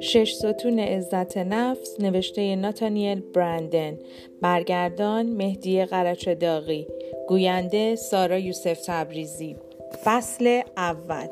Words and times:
شش 0.00 0.34
ستون 0.34 0.78
عزت 0.78 1.36
نفس 1.36 2.00
نوشته 2.00 2.56
ناتانیل 2.56 3.22
برندن. 3.34 3.98
برگردان 4.42 5.26
مهدی 5.26 5.84
قرچ 5.84 6.28
داغی 6.28 6.86
گوینده 7.28 7.96
سارا 7.96 8.38
یوسف 8.38 8.80
تبریزی. 8.86 9.56
فصل 10.04 10.62
اول. 10.76 11.26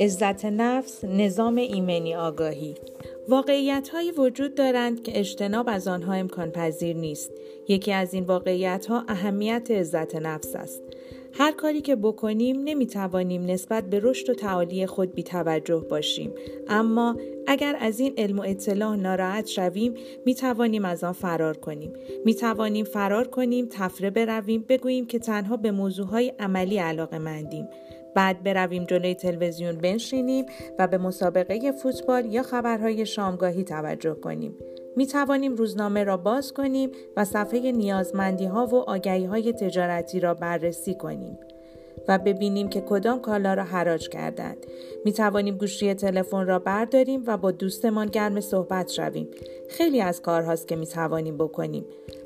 عزت 0.00 0.44
نفس 0.44 1.04
نظام 1.04 1.56
ایمنی 1.56 2.14
آگاهی. 2.14 2.74
واقعیت 3.28 3.88
هایی 3.88 4.10
وجود 4.10 4.54
دارند 4.54 5.02
که 5.02 5.18
اجتناب 5.18 5.66
از 5.68 5.88
آنها 5.88 6.12
امکان 6.12 6.50
پذیر 6.50 6.96
نیست. 6.96 7.32
یکی 7.68 7.92
از 7.92 8.14
این 8.14 8.24
واقعیت 8.24 8.86
ها 8.86 9.04
اهمیت 9.08 9.70
عزت 9.70 10.16
نفس 10.16 10.56
است. 10.56 10.82
هر 11.32 11.52
کاری 11.52 11.80
که 11.80 11.96
بکنیم 11.96 12.60
نمی‌توانیم 12.64 13.46
نسبت 13.46 13.84
به 13.84 14.00
رشد 14.02 14.30
و 14.30 14.34
تعالی 14.34 14.86
خود 14.86 15.14
بی 15.14 15.22
توجه 15.22 15.86
باشیم. 15.90 16.32
اما 16.68 17.16
اگر 17.46 17.76
از 17.80 18.00
این 18.00 18.14
علم 18.16 18.38
و 18.38 18.42
اطلاع 18.46 18.96
ناراحت 18.96 19.46
شویم 19.46 19.94
می 20.24 20.34
توانیم 20.34 20.84
از 20.84 21.04
آن 21.04 21.12
فرار 21.12 21.56
کنیم. 21.56 21.92
می 22.24 22.34
توانیم 22.34 22.84
فرار 22.84 23.28
کنیم 23.28 23.66
تفره 23.70 24.10
برویم 24.10 24.64
بگوییم 24.68 25.06
که 25.06 25.18
تنها 25.18 25.56
به 25.56 25.70
موضوعهای 25.70 26.32
عملی 26.38 26.78
علاقه 26.78 27.18
مندیم 27.18 27.68
بعد 28.14 28.42
برویم 28.42 28.84
جلوی 28.84 29.14
تلویزیون 29.14 29.78
بنشینیم 29.78 30.46
و 30.78 30.88
به 30.88 30.98
مسابقه 30.98 31.72
فوتبال 31.72 32.26
یا 32.26 32.42
خبرهای 32.42 33.06
شامگاهی 33.06 33.64
توجه 33.64 34.14
کنیم. 34.14 34.54
می 34.98 35.06
توانیم 35.06 35.54
روزنامه 35.54 36.04
را 36.04 36.16
باز 36.16 36.52
کنیم 36.52 36.90
و 37.16 37.24
صفحه 37.24 37.72
نیازمندی 37.72 38.44
ها 38.44 38.66
و 38.66 38.74
آگهی 38.74 39.24
های 39.24 39.52
تجارتی 39.52 40.20
را 40.20 40.34
بررسی 40.34 40.94
کنیم. 40.94 41.38
و 42.08 42.18
ببینیم 42.18 42.68
که 42.68 42.80
کدام 42.80 43.20
کالا 43.20 43.54
را 43.54 43.64
حراج 43.64 44.08
کردند. 44.08 44.56
می 45.04 45.12
توانیم 45.12 45.56
گوشی 45.56 45.94
تلفن 45.94 46.46
را 46.46 46.58
برداریم 46.58 47.22
و 47.26 47.36
با 47.36 47.50
دوستمان 47.50 48.06
گرم 48.06 48.40
صحبت 48.40 48.90
شویم. 48.90 49.28
خیلی 49.68 50.00
از 50.00 50.22
کارهاست 50.22 50.68
که 50.68 50.76
می 50.76 50.86
توانیم 50.86 51.36
بکنیم. 51.36 51.84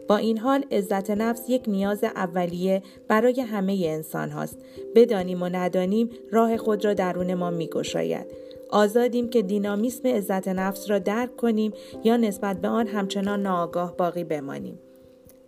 با 0.09 0.17
این 0.17 0.39
حال 0.39 0.65
عزت 0.71 1.11
نفس 1.11 1.49
یک 1.49 1.63
نیاز 1.67 2.05
اولیه 2.05 2.83
برای 3.09 3.41
همه 3.41 3.83
انسان 3.87 4.31
هاست. 4.31 4.59
بدانیم 4.95 5.43
و 5.43 5.49
ندانیم 5.49 6.11
راه 6.31 6.57
خود 6.57 6.85
را 6.85 6.95
درون 6.95 7.35
ما 7.35 7.51
می 7.51 7.67
گشاید. 7.67 8.27
آزادیم 8.73 9.29
که 9.29 9.43
دینامیسم 9.43 10.09
عزت 10.09 10.49
نفس 10.49 10.91
را 10.91 10.99
درک 10.99 11.37
کنیم 11.37 11.73
یا 12.05 12.17
نسبت 12.17 12.61
به 12.61 12.69
آن 12.69 12.87
همچنان 12.87 13.43
ناآگاه 13.43 13.97
باقی 13.97 14.25
بمانیم. 14.25 14.79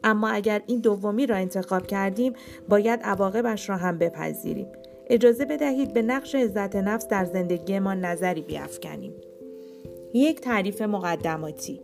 اما 0.05 0.29
اگر 0.29 0.63
این 0.67 0.81
دومی 0.81 1.27
را 1.27 1.37
انتخاب 1.37 1.87
کردیم 1.87 2.33
باید 2.69 3.01
عواقبش 3.03 3.69
را 3.69 3.77
هم 3.77 3.99
بپذیریم. 3.99 4.67
اجازه 5.07 5.45
بدهید 5.45 5.95
به 5.95 6.03
نقش 6.03 6.35
عزت 6.35 6.77
نفس 6.77 7.09
در 7.09 7.25
زندگی 7.25 7.79
ما 7.79 7.95
نظری 7.95 8.43
بیافکنیم. 8.43 9.13
یک 10.15 10.41
تعریف 10.41 10.83
مقدماتی. 10.83 11.81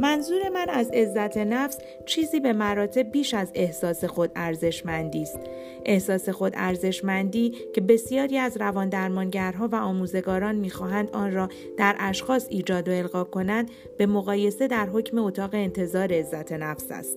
منظور 0.00 0.48
من 0.48 0.66
از 0.68 0.90
عزت 0.90 1.36
نفس 1.36 1.78
چیزی 2.06 2.40
به 2.40 2.52
مراتب 2.52 3.10
بیش 3.10 3.34
از 3.34 3.52
احساس 3.54 4.04
خود 4.04 4.30
ارزشمندی 4.36 5.22
است. 5.22 5.40
احساس 5.84 6.28
خود 6.28 6.52
ارزشمندی 6.56 7.54
که 7.74 7.80
بسیاری 7.80 8.38
از 8.38 8.56
روان 8.56 8.88
درمانگرها 8.88 9.68
و 9.72 9.74
آموزگاران 9.74 10.54
می‌خواهند 10.54 11.10
آن 11.10 11.32
را 11.32 11.48
در 11.76 11.96
اشخاص 11.98 12.46
ایجاد 12.50 12.88
و 12.88 12.92
القا 12.92 13.24
کنند 13.24 13.70
به 13.98 14.06
مقایسه 14.06 14.66
در 14.66 14.86
حکم 14.86 15.18
اتاق 15.18 15.50
انتظار 15.52 16.12
عزت 16.12 16.52
نفس 16.52 16.86
است. 16.90 17.16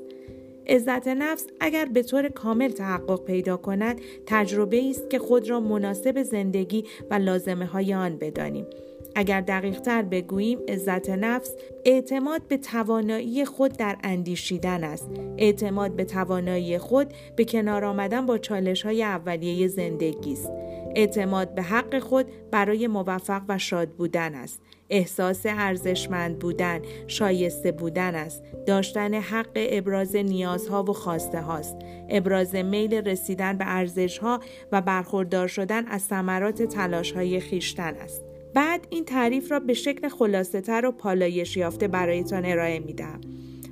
عزت 0.68 1.08
نفس 1.08 1.48
اگر 1.60 1.86
به 1.86 2.04
طور 2.04 2.30
کامل 2.30 2.70
تحقق 2.70 3.26
پیدا 3.26 3.58
کند 3.58 4.02
تجربه 4.26 4.90
است 4.90 5.10
که 5.10 5.20
خود 5.20 5.50
را 5.50 5.60
مناسب 5.60 6.24
زندگی 6.24 6.86
و 7.10 7.14
لازمه 7.14 7.66
های 7.66 7.94
آن 7.94 8.18
بدانیم. 8.18 8.66
اگر 9.16 9.42
دقیق 9.42 9.80
تر 9.80 10.02
بگوییم 10.02 10.60
عزت 10.68 11.10
نفس 11.10 11.56
اعتماد 11.86 12.48
به 12.48 12.58
توانایی 12.58 13.46
خود 13.46 13.78
در 13.78 13.98
اندیشیدن 14.04 14.84
است. 14.84 15.10
اعتماد 15.38 15.96
به 15.96 16.06
توانایی 16.06 16.78
خود 16.78 17.14
به 17.36 17.46
کنار 17.46 17.86
آمدن 17.86 18.26
با 18.26 18.38
چالش 18.38 18.86
های 18.86 19.04
اولیه 19.04 19.68
زندگی 19.68 20.34
است. 20.34 20.52
اعتماد 20.96 21.56
به 21.56 21.62
حق 21.62 22.00
خود 22.00 22.26
برای 22.52 22.88
موفق 22.88 23.42
و 23.48 23.58
شاد 23.58 23.90
بودن 23.90 24.36
است. 24.36 24.62
احساس 24.90 25.46
ارزشمند 25.46 26.40
بودن 26.40 26.82
شایسته 27.08 27.72
بودن 27.72 28.16
است. 28.16 28.44
داشتن 28.68 29.14
حق 29.14 29.52
ابراز 29.56 30.16
نیازها 30.16 30.84
و 30.84 30.94
خواسته 30.94 31.42
هاست 31.42 31.76
ابراز 32.10 32.56
میل 32.56 32.94
رسیدن 32.94 33.58
به 33.58 33.66
ارزشها 33.68 34.40
و 34.72 34.82
برخوردار 34.82 35.48
شدن 35.48 35.88
از 35.88 36.02
ثمرات 36.02 36.64
تلاش 36.64 37.12
های 37.12 37.40
خیشتن 37.40 37.96
است. 37.96 38.31
بعد 38.54 38.88
این 38.90 39.06
تعریف 39.06 39.52
را 39.52 39.60
به 39.60 39.74
شکل 39.74 40.10
خلاصه 40.10 40.62
تر 40.62 40.86
و 40.86 40.92
پالایش 40.92 41.58
یافته 41.58 41.88
برایتان 41.88 42.46
ارائه 42.46 42.80
می 42.80 42.94
دهم. 42.94 43.22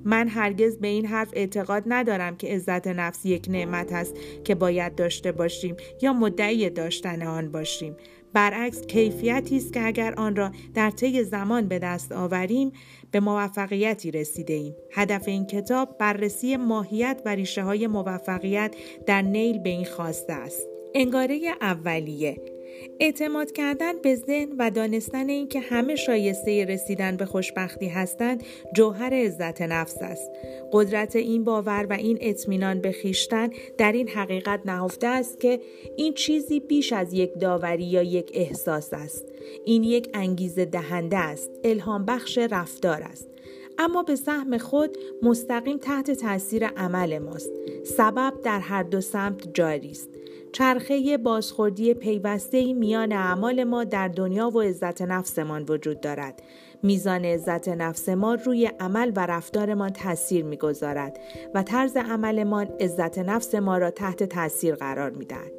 من 0.05 0.27
هرگز 0.27 0.77
به 0.77 0.87
این 0.87 1.05
حرف 1.05 1.29
اعتقاد 1.33 1.83
ندارم 1.85 2.37
که 2.37 2.47
عزت 2.47 2.87
نفس 2.87 3.25
یک 3.25 3.45
نعمت 3.49 3.93
است 3.93 4.15
که 4.43 4.55
باید 4.55 4.95
داشته 4.95 5.31
باشیم 5.31 5.75
یا 6.01 6.13
مدعی 6.13 6.69
داشتن 6.69 7.21
آن 7.21 7.51
باشیم 7.51 7.95
برعکس 8.33 8.81
کیفیتی 8.81 9.57
است 9.57 9.73
که 9.73 9.85
اگر 9.85 10.13
آن 10.13 10.35
را 10.35 10.51
در 10.73 10.89
طی 10.89 11.23
زمان 11.23 11.67
به 11.67 11.79
دست 11.79 12.11
آوریم 12.11 12.71
به 13.11 13.19
موفقیتی 13.19 14.11
رسیده 14.11 14.53
ایم. 14.53 14.75
هدف 14.91 15.27
این 15.27 15.45
کتاب 15.45 15.97
بررسی 15.97 16.57
ماهیت 16.57 17.21
و 17.25 17.29
ریشه 17.29 17.63
های 17.63 17.87
موفقیت 17.87 18.75
در 19.05 19.21
نیل 19.21 19.59
به 19.59 19.69
این 19.69 19.85
خواسته 19.85 20.33
است. 20.33 20.67
انگاره 20.95 21.39
اولیه 21.61 22.58
اعتماد 22.99 23.51
کردن 23.51 24.01
به 24.01 24.15
ذهن 24.15 24.49
و 24.57 24.71
دانستن 24.71 25.29
اینکه 25.29 25.59
همه 25.59 25.95
شایسته 25.95 26.65
رسیدن 26.65 27.17
به 27.17 27.25
خوشبختی 27.25 27.87
هستند 27.87 28.43
جوهر 28.75 29.13
عزت 29.13 29.61
نفس 29.61 29.97
است. 30.01 30.31
قدرت 30.71 31.15
این 31.15 31.43
باور 31.43 31.87
و 31.89 31.93
این 31.93 32.17
اطمینان 32.21 32.81
به 32.81 32.91
خیشتن 32.91 33.49
در 33.77 33.91
این 33.91 34.09
حقیقت 34.09 34.61
نهفته 34.65 35.07
است 35.07 35.39
که 35.39 35.59
این 35.97 36.13
چیزی 36.13 36.59
بیش 36.59 36.93
از 36.93 37.13
یک 37.13 37.39
داوری 37.39 37.83
یا 37.83 38.03
یک 38.03 38.31
احساس 38.33 38.93
است. 38.93 39.25
این 39.65 39.83
یک 39.83 40.09
انگیزه 40.13 40.65
دهنده 40.65 41.17
است 41.17 41.51
الهام 41.63 42.05
بخش 42.05 42.37
رفتار 42.37 43.01
است. 43.01 43.29
اما 43.77 44.03
به 44.03 44.15
سهم 44.15 44.57
خود 44.57 44.97
مستقیم 45.21 45.77
تحت 45.77 46.11
تاثیر 46.11 46.67
عمل 46.67 47.19
ماست. 47.19 47.51
سبب 47.85 48.33
در 48.43 48.59
هر 48.59 48.83
دو 48.83 49.01
سمت 49.01 49.53
جاری 49.53 49.91
است. 49.91 50.18
چرخه 50.53 51.17
بازخوردی 51.17 51.93
پیوسته 51.93 52.73
میان 52.73 53.11
اعمال 53.11 53.63
ما 53.63 53.83
در 53.83 54.07
دنیا 54.07 54.49
و 54.49 54.61
عزت 54.61 55.01
نفسمان 55.01 55.65
وجود 55.69 56.01
دارد. 56.01 56.41
میزان 56.83 57.25
عزت 57.25 57.69
نفس 57.69 58.09
ما 58.09 58.33
روی 58.33 58.65
عمل 58.79 59.11
و 59.15 59.25
رفتارمان 59.25 59.89
تاثیر 59.89 60.45
می‌گذارد 60.45 61.19
و 61.53 61.63
طرز 61.63 61.97
عملمان 61.97 62.67
عزت 62.79 63.19
نفس 63.19 63.55
ما 63.55 63.77
را 63.77 63.91
تحت 63.91 64.23
تاثیر 64.23 64.75
قرار 64.75 65.09
می‌دهد. 65.09 65.58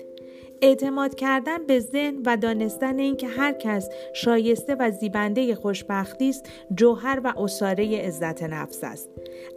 اعتماد 0.63 1.15
کردن 1.15 1.67
به 1.67 1.81
ذهن 1.81 2.23
و 2.27 2.37
دانستن 2.37 2.99
اینکه 2.99 3.29
هر 3.29 3.53
کس 3.53 3.89
شایسته 4.15 4.75
و 4.75 4.91
زیبنده 4.91 5.55
خوشبختی 5.55 6.29
است 6.29 6.51
جوهر 6.75 7.21
و 7.25 7.35
اساره 7.39 7.99
عزت 7.99 8.43
نفس 8.43 8.85
است. 8.85 9.09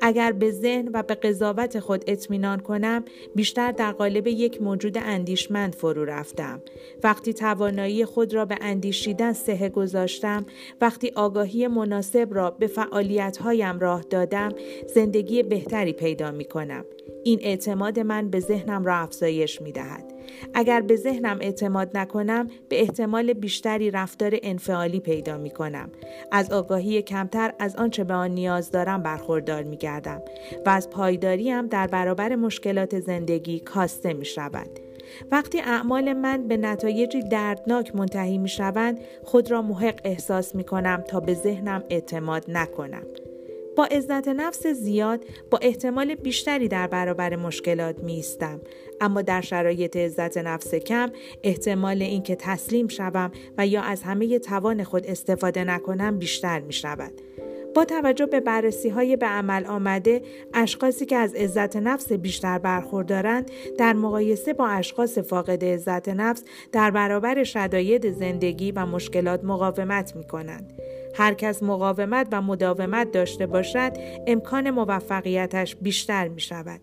اگر 0.02 0.32
به 0.32 0.52
ذهن 0.52 0.90
و 0.94 1.04
به 1.04 1.16
قضاوت 1.16 1.80
خود 1.80 2.04
اطمینان 2.08 2.60
کنم 2.60 3.06
بیشتر 3.36 3.72
در 3.72 3.92
قالب 3.92 4.28
یک 4.28 4.62
موجود 4.62 4.98
اندیشمند 4.98 5.76
فرو 5.76 6.06
رفتم. 6.06 6.62
وقتی 7.04 7.34
توانایی 7.34 8.06
خود 8.06 8.34
را 8.34 8.46
به 8.46 8.58
اندیشیدن 8.62 9.34
سه 9.34 9.70
گذاشتم 9.70 10.46
وقتی 10.82 11.12
آگاهی 11.16 11.68
مناسب 11.68 12.28
را 12.32 12.52
به 12.52 12.68
فعالیتهایم 12.68 13.80
راه 13.80 14.02
دادم 14.02 14.52
زندگی 14.96 15.44
بهتری 15.44 15.94
پیدا 15.94 16.32
می 16.32 16.46
کنم 16.46 16.86
این 17.24 17.40
اعتماد 17.42 18.00
من 18.00 18.30
به 18.30 18.40
ذهنم 18.40 18.86
را 18.86 18.96
افزایش 18.96 19.62
می 19.62 19.72
دهد. 19.72 20.14
اگر 20.54 20.82
به 20.82 20.96
ذهنم 20.96 21.38
اعتماد 21.42 21.98
نکنم 21.98 22.48
به 22.70 22.82
احتمال 22.82 23.34
بیشتری 23.34 23.92
رفتار 23.92 24.40
انفعالی 24.44 25.00
پیدا 25.00 25.38
می 25.38 25.50
کنم. 25.50 25.90
از 26.32 26.52
آگاهی 26.52 27.02
کمتر 27.02 27.54
از 27.60 27.76
آنچه 27.76 28.04
به 28.04 28.14
آن 28.14 28.32
نیاز 28.32 28.72
دارم 28.72 29.04
برخوردار 29.04 29.64
می 29.64 29.78
گردم 29.78 30.22
و 30.66 30.70
از 30.70 30.90
پایداریم 30.90 31.68
در 31.68 31.88
برابر 31.88 32.36
مشکلات 32.36 33.00
زندگی 33.00 33.60
کاسته 33.60 34.14
می 34.14 34.26
شود. 34.26 34.80
وقتی 35.32 35.60
اعمال 35.60 36.14
من 36.14 36.48
به 36.48 36.58
نتایجی 36.58 37.22
دردناک 37.22 37.96
منتهی 37.96 38.38
می 38.38 38.50
شوند 38.50 39.00
خود 39.24 39.52
را 39.52 39.62
محق 39.62 40.02
احساس 40.04 40.56
می 40.56 40.64
کنم 40.64 41.04
تا 41.08 41.20
به 41.20 41.34
ذهنم 41.34 41.84
اعتماد 41.90 42.46
نکنم. 42.48 43.04
با 43.76 43.86
عزت 43.86 44.28
نفس 44.28 44.68
زیاد 44.68 45.26
با 45.52 45.58
احتمال 45.62 46.16
بیشتری 46.16 46.68
در 46.68 46.88
برابر 46.88 47.36
مشکلات 47.36 48.00
می 48.00 48.24
اما 49.02 49.22
در 49.22 49.42
شرایط 49.42 49.98
عزت 49.98 50.38
نفس 50.38 50.76
کم 50.76 51.12
احتمال 51.44 52.02
اینکه 52.02 52.36
تسلیم 52.36 52.88
شوم 52.88 53.32
و 53.58 53.68
یا 53.68 53.82
از 53.82 54.04
همه 54.04 54.40
توان 54.40 54.84
خود 54.84 55.08
استفاده 55.08 55.64
نکنم 55.64 56.20
بیشتر 56.20 56.60
می 56.60 56.74
شود. 56.74 57.14
با 57.76 57.86
توجه 57.86 58.26
به 58.26 58.40
بررسی 58.40 58.90
های 58.90 59.16
به 59.16 59.26
عمل 59.26 59.66
آمده 59.66 60.22
اشخاصی 60.54 61.06
که 61.06 61.16
از 61.16 61.36
عزت 61.36 61.76
نفس 61.76 62.12
بیشتر 62.12 62.58
برخوردارند 62.58 63.52
در 63.78 63.94
مقایسه 63.94 64.54
با 64.54 64.68
اشخاص 64.68 65.18
فاقد 65.18 65.66
عزت 65.66 66.10
نفس 66.10 66.44
در 66.72 66.92
برابر 66.92 67.44
شداید 67.44 68.12
زندگی 68.12 68.72
و 68.72 68.86
مشکلات 68.86 69.44
مقاومت 69.44 70.16
می 70.16 70.24
کنند. 70.24 70.74
هر 71.14 71.34
کس 71.34 71.64
مقاومت 71.64 72.28
و 72.32 72.42
مداومت 72.42 73.12
داشته 73.12 73.46
باشد 73.46 73.92
امکان 74.28 74.70
موفقیتش 74.70 75.76
بیشتر 75.76 76.28
می 76.28 76.42
شود. 76.42 76.82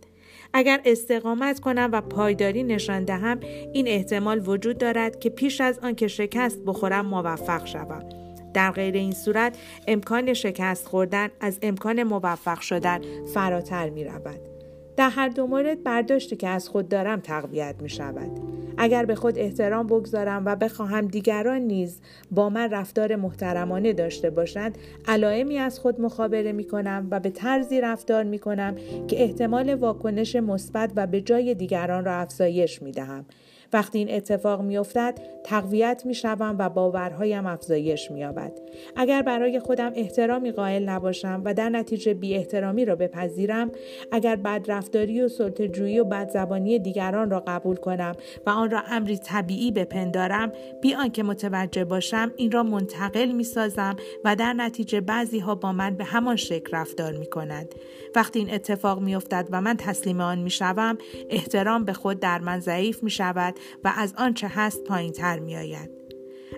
اگر 0.52 0.80
استقامت 0.84 1.60
کنم 1.60 1.90
و 1.92 2.00
پایداری 2.00 2.62
نشان 2.62 3.04
دهم 3.04 3.40
این 3.72 3.88
احتمال 3.88 4.48
وجود 4.48 4.78
دارد 4.78 5.20
که 5.20 5.30
پیش 5.30 5.60
از 5.60 5.78
آن 5.78 5.94
که 5.94 6.08
شکست 6.08 6.58
بخورم 6.66 7.06
موفق 7.06 7.66
شوم 7.66 8.08
در 8.54 8.70
غیر 8.70 8.94
این 8.94 9.12
صورت 9.12 9.58
امکان 9.88 10.34
شکست 10.34 10.86
خوردن 10.86 11.28
از 11.40 11.58
امکان 11.62 12.02
موفق 12.02 12.60
شدن 12.60 13.00
فراتر 13.34 13.90
می 13.90 14.04
رود. 14.04 14.49
در 14.96 15.10
هر 15.10 15.28
دو 15.28 15.46
مورد 15.46 15.82
برداشتی 15.82 16.36
که 16.36 16.48
از 16.48 16.68
خود 16.68 16.88
دارم 16.88 17.20
تقویت 17.20 17.74
می 17.80 17.90
شود. 17.90 18.30
اگر 18.78 19.04
به 19.04 19.14
خود 19.14 19.38
احترام 19.38 19.86
بگذارم 19.86 20.42
و 20.46 20.56
بخواهم 20.56 21.06
دیگران 21.06 21.60
نیز 21.60 22.00
با 22.30 22.48
من 22.48 22.70
رفتار 22.70 23.16
محترمانه 23.16 23.92
داشته 23.92 24.30
باشند 24.30 24.78
علائمی 25.08 25.58
از 25.58 25.78
خود 25.78 26.00
مخابره 26.00 26.52
می 26.52 26.64
کنم 26.64 27.08
و 27.10 27.20
به 27.20 27.30
طرزی 27.30 27.80
رفتار 27.80 28.24
می 28.24 28.38
کنم 28.38 28.74
که 29.08 29.22
احتمال 29.22 29.74
واکنش 29.74 30.36
مثبت 30.36 30.92
و 30.96 31.06
به 31.06 31.20
جای 31.20 31.54
دیگران 31.54 32.04
را 32.04 32.14
افزایش 32.14 32.82
می 32.82 32.92
دهم. 32.92 33.24
وقتی 33.72 33.98
این 33.98 34.10
اتفاق 34.10 34.62
میافتد 34.62 35.18
تقویت 35.44 36.02
می‌شوم 36.06 36.56
و 36.58 36.68
باورهایم 36.68 37.46
افزایش 37.46 38.10
مییابد 38.10 38.52
اگر 38.96 39.22
برای 39.22 39.60
خودم 39.60 39.92
احترامی 39.94 40.52
قائل 40.52 40.88
نباشم 40.88 41.42
و 41.44 41.54
در 41.54 41.68
نتیجه 41.68 42.14
بی 42.14 42.34
احترامی 42.34 42.84
را 42.84 42.96
بپذیرم 42.96 43.70
اگر 44.12 44.36
بدرفتاری 44.36 45.22
و 45.22 45.28
سلطه‌جویی 45.28 45.98
و 45.98 46.04
بدزبانی 46.04 46.78
دیگران 46.78 47.30
را 47.30 47.40
قبول 47.46 47.76
کنم 47.76 48.14
و 48.46 48.50
آن 48.50 48.70
را 48.70 48.82
امری 48.90 49.18
طبیعی 49.18 49.70
بپندارم 49.70 50.52
بی 50.82 50.94
آنکه 50.94 51.22
متوجه 51.22 51.84
باشم 51.84 52.32
این 52.36 52.52
را 52.52 52.62
منتقل 52.62 53.32
می‌سازم 53.32 53.96
و 54.24 54.36
در 54.36 54.52
نتیجه 54.52 55.00
بعضی 55.00 55.38
ها 55.38 55.54
با 55.54 55.72
من 55.72 55.96
به 55.96 56.04
همان 56.04 56.36
شکل 56.36 56.76
رفتار 56.76 57.12
می 57.12 57.26
کنند. 57.26 57.74
وقتی 58.16 58.38
این 58.38 58.54
اتفاق 58.54 59.00
میافتد 59.00 59.48
و 59.50 59.60
من 59.60 59.76
تسلیم 59.76 60.20
آن 60.20 60.38
می 60.38 60.50
شوم 60.50 60.98
احترام 61.30 61.84
به 61.84 61.92
خود 61.92 62.20
در 62.20 62.38
من 62.38 62.60
ضعیف 62.60 63.02
می 63.02 63.10
شود 63.10 63.54
و 63.84 63.92
از 63.96 64.14
آنچه 64.18 64.48
هست 64.48 64.84
پایین 64.84 65.12
تر 65.12 65.38
می 65.38 65.56
آید. 65.56 65.90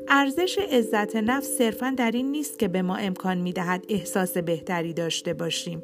ارزش 0.09 0.59
عزت 0.59 1.17
نفس 1.17 1.49
صرفا 1.49 1.95
در 1.97 2.11
این 2.11 2.31
نیست 2.31 2.59
که 2.59 2.69
به 2.69 2.83
ما 2.83 2.97
امکان 2.97 3.39
می 3.39 3.53
دهد 3.53 3.85
احساس 3.89 4.39
بهتری 4.39 4.93
داشته 4.93 5.35
باشیم 5.35 5.83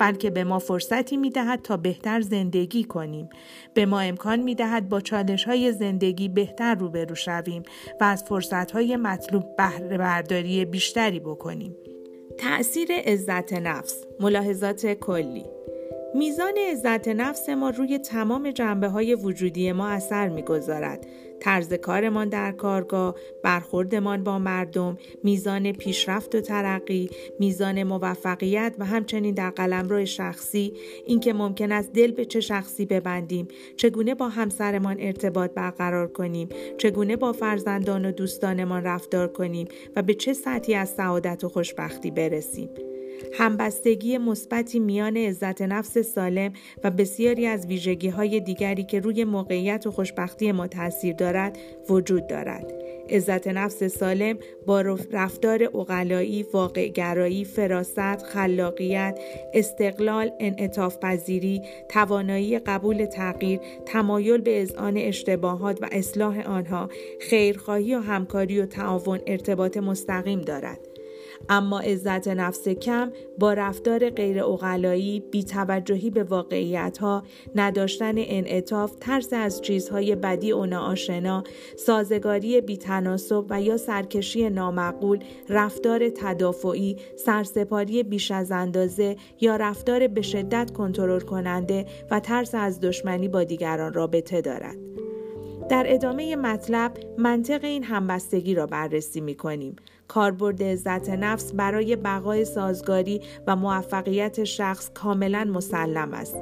بلکه 0.00 0.30
به 0.30 0.44
ما 0.44 0.58
فرصتی 0.58 1.16
می 1.16 1.30
دهد 1.30 1.62
تا 1.62 1.76
بهتر 1.76 2.20
زندگی 2.20 2.84
کنیم. 2.84 3.28
به 3.74 3.86
ما 3.86 4.00
امکان 4.00 4.40
می 4.40 4.54
دهد 4.54 4.88
با 4.88 5.00
چالش 5.00 5.44
های 5.44 5.72
زندگی 5.72 6.28
بهتر 6.28 6.74
روبرو 6.74 7.14
شویم 7.14 7.62
و 8.00 8.04
از 8.04 8.24
فرصت 8.24 8.70
های 8.70 8.96
مطلوب 8.96 9.56
بهره 9.56 9.98
برداری 9.98 10.64
بیشتری 10.64 11.20
بکنیم. 11.20 11.76
تأثیر 12.38 12.88
عزت 12.92 13.52
نفس 13.52 14.04
ملاحظات 14.20 14.86
کلی. 14.86 15.44
میزان 16.14 16.54
عزت 16.72 17.08
نفس 17.08 17.48
ما 17.48 17.70
روی 17.70 17.98
تمام 17.98 18.50
جنبه 18.50 18.88
های 18.88 19.14
وجودی 19.14 19.72
ما 19.72 19.88
اثر 19.88 20.28
می‌گذارد 20.28 21.06
طرز 21.40 21.72
کارمان 21.72 22.28
در 22.28 22.52
کارگاه، 22.52 23.14
برخوردمان 23.42 24.24
با 24.24 24.38
مردم، 24.38 24.98
میزان 25.24 25.72
پیشرفت 25.72 26.34
و 26.34 26.40
ترقی، 26.40 27.10
میزان 27.38 27.82
موفقیت 27.82 28.74
و 28.78 28.84
همچنین 28.84 29.34
در 29.34 29.50
قلمرو 29.50 30.04
شخصی 30.04 30.72
اینکه 31.06 31.32
ممکن 31.32 31.72
است 31.72 31.92
دل 31.92 32.12
به 32.12 32.24
چه 32.24 32.40
شخصی 32.40 32.86
ببندیم، 32.86 33.48
چگونه 33.76 34.14
با 34.14 34.28
همسرمان 34.28 34.96
ارتباط 35.00 35.50
برقرار 35.50 36.08
کنیم، 36.08 36.48
چگونه 36.78 37.16
با 37.16 37.32
فرزندان 37.32 38.04
و 38.04 38.12
دوستانمان 38.12 38.84
رفتار 38.84 39.28
کنیم 39.28 39.68
و 39.96 40.02
به 40.02 40.14
چه 40.14 40.32
سطحی 40.32 40.74
از 40.74 40.88
سعادت 40.88 41.44
و 41.44 41.48
خوشبختی 41.48 42.10
برسیم. 42.10 42.89
همبستگی 43.32 44.18
مثبتی 44.18 44.78
میان 44.78 45.16
عزت 45.16 45.62
نفس 45.62 45.98
سالم 45.98 46.52
و 46.84 46.90
بسیاری 46.90 47.46
از 47.46 47.66
ویژگی 47.66 48.08
های 48.08 48.40
دیگری 48.40 48.84
که 48.84 49.00
روی 49.00 49.24
موقعیت 49.24 49.86
و 49.86 49.90
خوشبختی 49.90 50.52
ما 50.52 50.66
تاثیر 50.66 51.14
دارد 51.14 51.58
وجود 51.88 52.26
دارد. 52.26 52.72
عزت 53.10 53.48
نفس 53.48 53.84
سالم 53.84 54.38
با 54.66 54.80
رفتار 55.12 55.62
اقلایی، 55.62 56.42
واقعگرایی، 56.42 57.44
فراست، 57.44 58.22
خلاقیت، 58.22 59.20
استقلال، 59.54 60.30
انعطاف 60.40 60.98
پذیری، 60.98 61.62
توانایی 61.88 62.58
قبول 62.58 63.06
تغییر، 63.06 63.60
تمایل 63.86 64.40
به 64.40 64.62
اذعان 64.62 64.96
اشتباهات 64.96 65.82
و 65.82 65.88
اصلاح 65.92 66.40
آنها، 66.40 66.88
خیرخواهی 67.20 67.94
و 67.94 67.98
همکاری 67.98 68.60
و 68.60 68.66
تعاون 68.66 69.20
ارتباط 69.26 69.76
مستقیم 69.76 70.40
دارد. 70.40 70.89
اما 71.48 71.80
عزت 71.80 72.28
نفس 72.28 72.68
کم 72.68 73.12
با 73.38 73.52
رفتار 73.52 74.10
غیر 74.10 74.42
بی 74.42 75.20
بیتوجهی 75.20 76.10
به 76.10 76.24
واقعیت 76.24 76.98
ها، 76.98 77.22
نداشتن 77.54 78.14
انعطاف، 78.16 78.94
ترس 79.00 79.32
از 79.32 79.62
چیزهای 79.62 80.16
بدی 80.16 80.52
و 80.52 80.66
ناآشنا، 80.66 81.44
سازگاری 81.76 82.60
بیتناسب 82.60 83.44
و 83.50 83.62
یا 83.62 83.76
سرکشی 83.76 84.50
نامعقول، 84.50 85.18
رفتار 85.48 86.08
تدافعی، 86.08 86.96
سرسپاری 87.16 88.02
بیش 88.02 88.30
از 88.30 88.52
اندازه 88.52 89.16
یا 89.40 89.56
رفتار 89.56 90.06
به 90.06 90.22
شدت 90.22 90.70
کنترل 90.70 91.20
کننده 91.20 91.86
و 92.10 92.20
ترس 92.20 92.54
از 92.54 92.80
دشمنی 92.80 93.28
با 93.28 93.44
دیگران 93.44 93.94
رابطه 93.94 94.40
دارد. 94.40 94.76
در 95.70 95.84
ادامه 95.88 96.36
مطلب 96.36 96.92
منطق 97.18 97.64
این 97.64 97.84
همبستگی 97.84 98.54
را 98.54 98.66
بررسی 98.66 99.20
می 99.20 99.34
کنیم. 99.34 99.76
کاربرد 100.08 100.62
عزت 100.62 101.08
نفس 101.08 101.52
برای 101.52 101.96
بقای 101.96 102.44
سازگاری 102.44 103.20
و 103.46 103.56
موفقیت 103.56 104.44
شخص 104.44 104.90
کاملا 104.94 105.44
مسلم 105.44 106.14
است. 106.14 106.36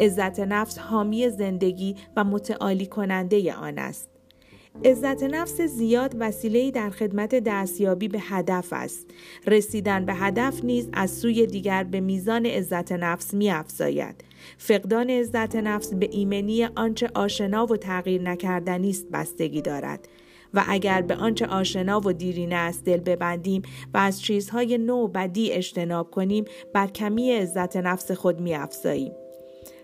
عزت 0.00 0.40
نفس 0.40 0.78
حامی 0.78 1.28
زندگی 1.28 1.96
و 2.16 2.24
متعالی 2.24 2.86
کننده 2.86 3.54
آن 3.54 3.78
است. 3.78 4.15
عزت 4.84 5.22
نفس 5.22 5.60
زیاد 5.60 6.16
وسیله 6.20 6.70
در 6.70 6.90
خدمت 6.90 7.34
دستیابی 7.34 8.08
به 8.08 8.18
هدف 8.20 8.72
است. 8.72 9.06
رسیدن 9.46 10.04
به 10.04 10.14
هدف 10.14 10.64
نیز 10.64 10.88
از 10.92 11.10
سوی 11.10 11.46
دیگر 11.46 11.84
به 11.84 12.00
میزان 12.00 12.46
عزت 12.46 12.92
نفس 12.92 13.34
می 13.34 13.50
افزاید. 13.50 14.24
فقدان 14.58 15.10
عزت 15.10 15.56
نفس 15.56 15.94
به 15.94 16.08
ایمنی 16.12 16.64
آنچه 16.64 17.10
آشنا 17.14 17.66
و 17.66 17.76
تغییر 17.76 18.22
نکردنی 18.22 18.90
است 18.90 19.10
بستگی 19.10 19.62
دارد. 19.62 20.08
و 20.54 20.64
اگر 20.68 21.02
به 21.02 21.14
آنچه 21.14 21.46
آشنا 21.46 22.00
و 22.00 22.12
دیرینه 22.12 22.54
است 22.54 22.84
دل 22.84 23.00
ببندیم 23.00 23.62
و 23.94 23.98
از 23.98 24.22
چیزهای 24.22 24.78
نو 24.78 25.08
بدی 25.08 25.52
اجتناب 25.52 26.10
کنیم 26.10 26.44
بر 26.72 26.86
کمی 26.86 27.32
عزت 27.32 27.76
نفس 27.76 28.10
خود 28.10 28.40
می 28.40 28.54
افزاییم. 28.54 29.12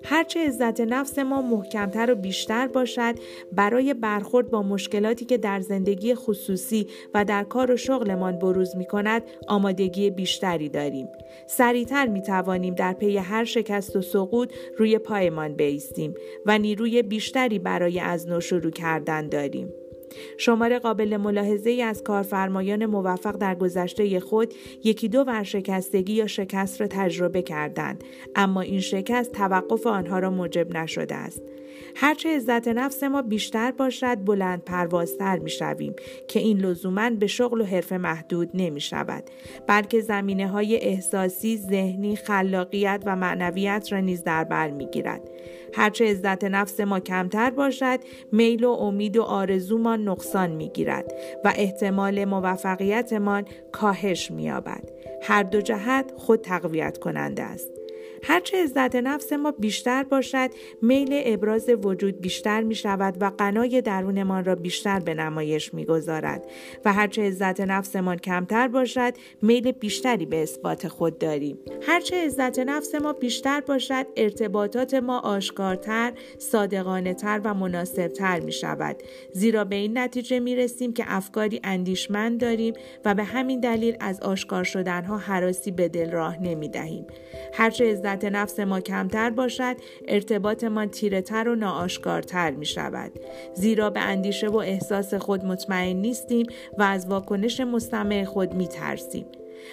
هرچه 0.04 0.46
عزت 0.46 0.80
نفس 0.80 1.18
ما 1.18 1.42
محکمتر 1.42 2.10
و 2.10 2.14
بیشتر 2.14 2.66
باشد 2.66 3.14
برای 3.52 3.94
برخورد 3.94 4.50
با 4.50 4.62
مشکلاتی 4.62 5.24
که 5.24 5.38
در 5.38 5.60
زندگی 5.60 6.14
خصوصی 6.14 6.86
و 7.14 7.24
در 7.24 7.44
کار 7.44 7.70
و 7.70 7.76
شغلمان 7.76 8.38
بروز 8.38 8.76
می 8.76 8.86
کند 8.86 9.22
آمادگی 9.48 10.10
بیشتری 10.10 10.68
داریم. 10.68 11.08
سریعتر 11.46 12.06
می 12.06 12.22
توانیم 12.22 12.74
در 12.74 12.92
پی 12.92 13.16
هر 13.16 13.44
شکست 13.44 13.96
و 13.96 14.02
سقوط 14.02 14.52
روی 14.78 14.98
پایمان 14.98 15.54
بیستیم 15.54 16.14
و 16.46 16.58
نیروی 16.58 17.02
بیشتری 17.02 17.58
برای 17.58 18.00
از 18.00 18.28
نو 18.28 18.40
شروع 18.40 18.70
کردن 18.70 19.28
داریم. 19.28 19.81
شمار 20.38 20.78
قابل 20.78 21.16
ملاحظه 21.16 21.70
ای 21.70 21.82
از 21.82 22.02
کارفرمایان 22.02 22.86
موفق 22.86 23.36
در 23.36 23.54
گذشته 23.54 24.20
خود 24.20 24.54
یکی 24.84 25.08
دو 25.08 25.20
ورشکستگی 25.20 26.12
یا 26.12 26.26
شکست 26.26 26.80
را 26.80 26.86
تجربه 26.86 27.42
کردند 27.42 28.04
اما 28.36 28.60
این 28.60 28.80
شکست 28.80 29.32
توقف 29.32 29.86
آنها 29.86 30.18
را 30.18 30.30
موجب 30.30 30.76
نشده 30.76 31.14
است 31.14 31.42
هرچه 31.94 32.36
عزت 32.36 32.68
نفس 32.68 33.02
ما 33.02 33.22
بیشتر 33.22 33.70
باشد 33.70 34.24
بلند 34.24 34.64
پروازتر 34.64 35.38
می 35.38 35.50
شویم 35.50 35.94
که 36.28 36.40
این 36.40 36.58
لزوما 36.58 37.10
به 37.10 37.26
شغل 37.26 37.60
و 37.60 37.64
حرف 37.64 37.92
محدود 37.92 38.50
نمی 38.54 38.80
شود 38.80 39.24
بلکه 39.66 40.00
زمینه 40.00 40.48
های 40.48 40.76
احساسی، 40.76 41.56
ذهنی، 41.56 42.16
خلاقیت 42.16 43.02
و 43.06 43.16
معنویت 43.16 43.88
را 43.92 44.00
نیز 44.00 44.24
در 44.24 44.44
بر 44.44 44.70
می 44.70 44.86
گیرد. 44.86 45.30
هرچه 45.74 46.04
عزت 46.04 46.44
نفس 46.44 46.80
ما 46.80 47.00
کمتر 47.00 47.50
باشد 47.50 48.00
میل 48.32 48.64
و 48.64 48.70
امید 48.70 49.16
و 49.16 49.22
آرزومان 49.22 50.08
نقصان 50.08 50.50
می 50.50 50.68
گیرد 50.68 51.12
و 51.44 51.52
احتمال 51.56 52.24
موفقیتمان 52.24 53.44
کاهش 53.72 54.30
می 54.30 54.42
یابد. 54.42 54.90
هر 55.22 55.42
دو 55.42 55.60
جهت 55.60 56.12
خود 56.16 56.40
تقویت 56.40 56.98
کننده 56.98 57.42
است. 57.42 57.81
هرچه 58.24 58.62
عزت 58.62 58.96
نفس 58.96 59.32
ما 59.32 59.50
بیشتر 59.50 60.02
باشد 60.02 60.50
میل 60.82 61.22
ابراز 61.24 61.68
وجود 61.68 62.20
بیشتر 62.20 62.62
می 62.62 62.74
شود 62.74 63.16
و 63.20 63.30
قنای 63.38 63.82
درونمان 63.82 64.44
را 64.44 64.54
بیشتر 64.54 65.00
به 65.00 65.14
نمایش 65.14 65.74
می 65.74 65.84
گذارد 65.84 66.46
و 66.84 66.92
هرچه 66.92 67.22
عزت 67.22 67.60
نفسمان 67.60 68.18
کمتر 68.18 68.68
باشد 68.68 69.14
میل 69.42 69.72
بیشتری 69.72 70.26
به 70.26 70.42
اثبات 70.42 70.88
خود 70.88 71.18
داریم. 71.18 71.58
هرچه 71.82 72.24
عزت 72.24 72.58
نفس 72.58 72.94
ما 72.94 73.12
بیشتر 73.12 73.60
باشد 73.60 74.06
ارتباطات 74.16 74.94
ما 74.94 75.18
آشکارتر 75.18 76.12
صادقانه 76.38 77.14
تر 77.14 77.40
و 77.44 77.54
مناسبتر 77.54 78.40
می 78.40 78.52
شود 78.52 78.96
زیرا 79.32 79.64
به 79.64 79.76
این 79.76 79.98
نتیجه 79.98 80.40
می 80.40 80.56
رسیم 80.56 80.92
که 80.92 81.04
افکاری 81.06 81.60
اندیشمند 81.64 82.40
داریم 82.40 82.74
و 83.04 83.14
به 83.14 83.24
همین 83.24 83.60
دلیل 83.60 83.96
از 84.00 84.20
آشکار 84.20 84.64
شدنها 84.64 85.18
حراسی 85.18 85.70
به 85.70 85.88
دل 85.88 86.10
راه 86.10 86.42
نمی 86.42 86.68
دهیم 86.68 87.06
هرچه 87.52 87.92
عزت 87.92 88.11
نفس 88.24 88.60
ما 88.60 88.80
کمتر 88.80 89.30
باشد 89.30 89.76
ارتباطمان 90.08 90.88
تیرهتر 90.88 91.48
و 91.48 91.54
ناآشکارتر 91.54 92.50
می 92.50 92.66
شود 92.66 93.12
زیرا 93.54 93.90
به 93.90 94.00
اندیشه 94.00 94.48
و 94.48 94.56
احساس 94.56 95.14
خود 95.14 95.44
مطمئن 95.44 95.96
نیستیم 95.96 96.46
و 96.78 96.82
از 96.82 97.06
واکنش 97.06 97.60
مستمع 97.60 98.24
خود 98.24 98.54
می 98.54 98.68
ترسیم 98.68 99.26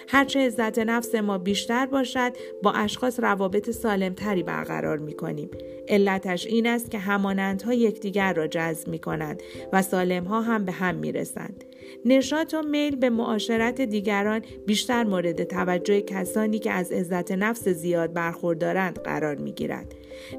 هرچه 0.08 0.40
عزت 0.40 0.78
نفس 0.78 1.14
ما 1.14 1.38
بیشتر 1.38 1.86
باشد 1.86 2.32
با 2.62 2.72
اشخاص 2.72 3.20
روابط 3.20 3.70
سالمتری 3.70 4.42
برقرار 4.42 4.98
می 4.98 5.12
کنیم. 5.12 5.50
علتش 5.88 6.46
این 6.46 6.66
است 6.66 6.90
که 6.90 6.98
همانندها 6.98 7.74
یکدیگر 7.74 8.32
را 8.34 8.46
جذب 8.46 8.88
می 8.88 8.98
کنند 8.98 9.42
و 9.72 9.82
سالمها 9.82 10.40
هم 10.40 10.64
به 10.64 10.72
هم 10.72 10.94
می 10.94 11.12
رسند. 11.12 11.64
نشاط 12.04 12.54
و 12.54 12.62
میل 12.62 12.96
به 12.96 13.10
معاشرت 13.10 13.80
دیگران 13.80 14.42
بیشتر 14.66 15.04
مورد 15.04 15.44
توجه 15.44 16.00
کسانی 16.00 16.58
که 16.58 16.70
از 16.70 16.92
عزت 16.92 17.32
نفس 17.32 17.68
زیاد 17.68 18.12
برخوردارند 18.12 18.98
قرار 18.98 19.34
می 19.34 19.52
گیرد. 19.52 19.94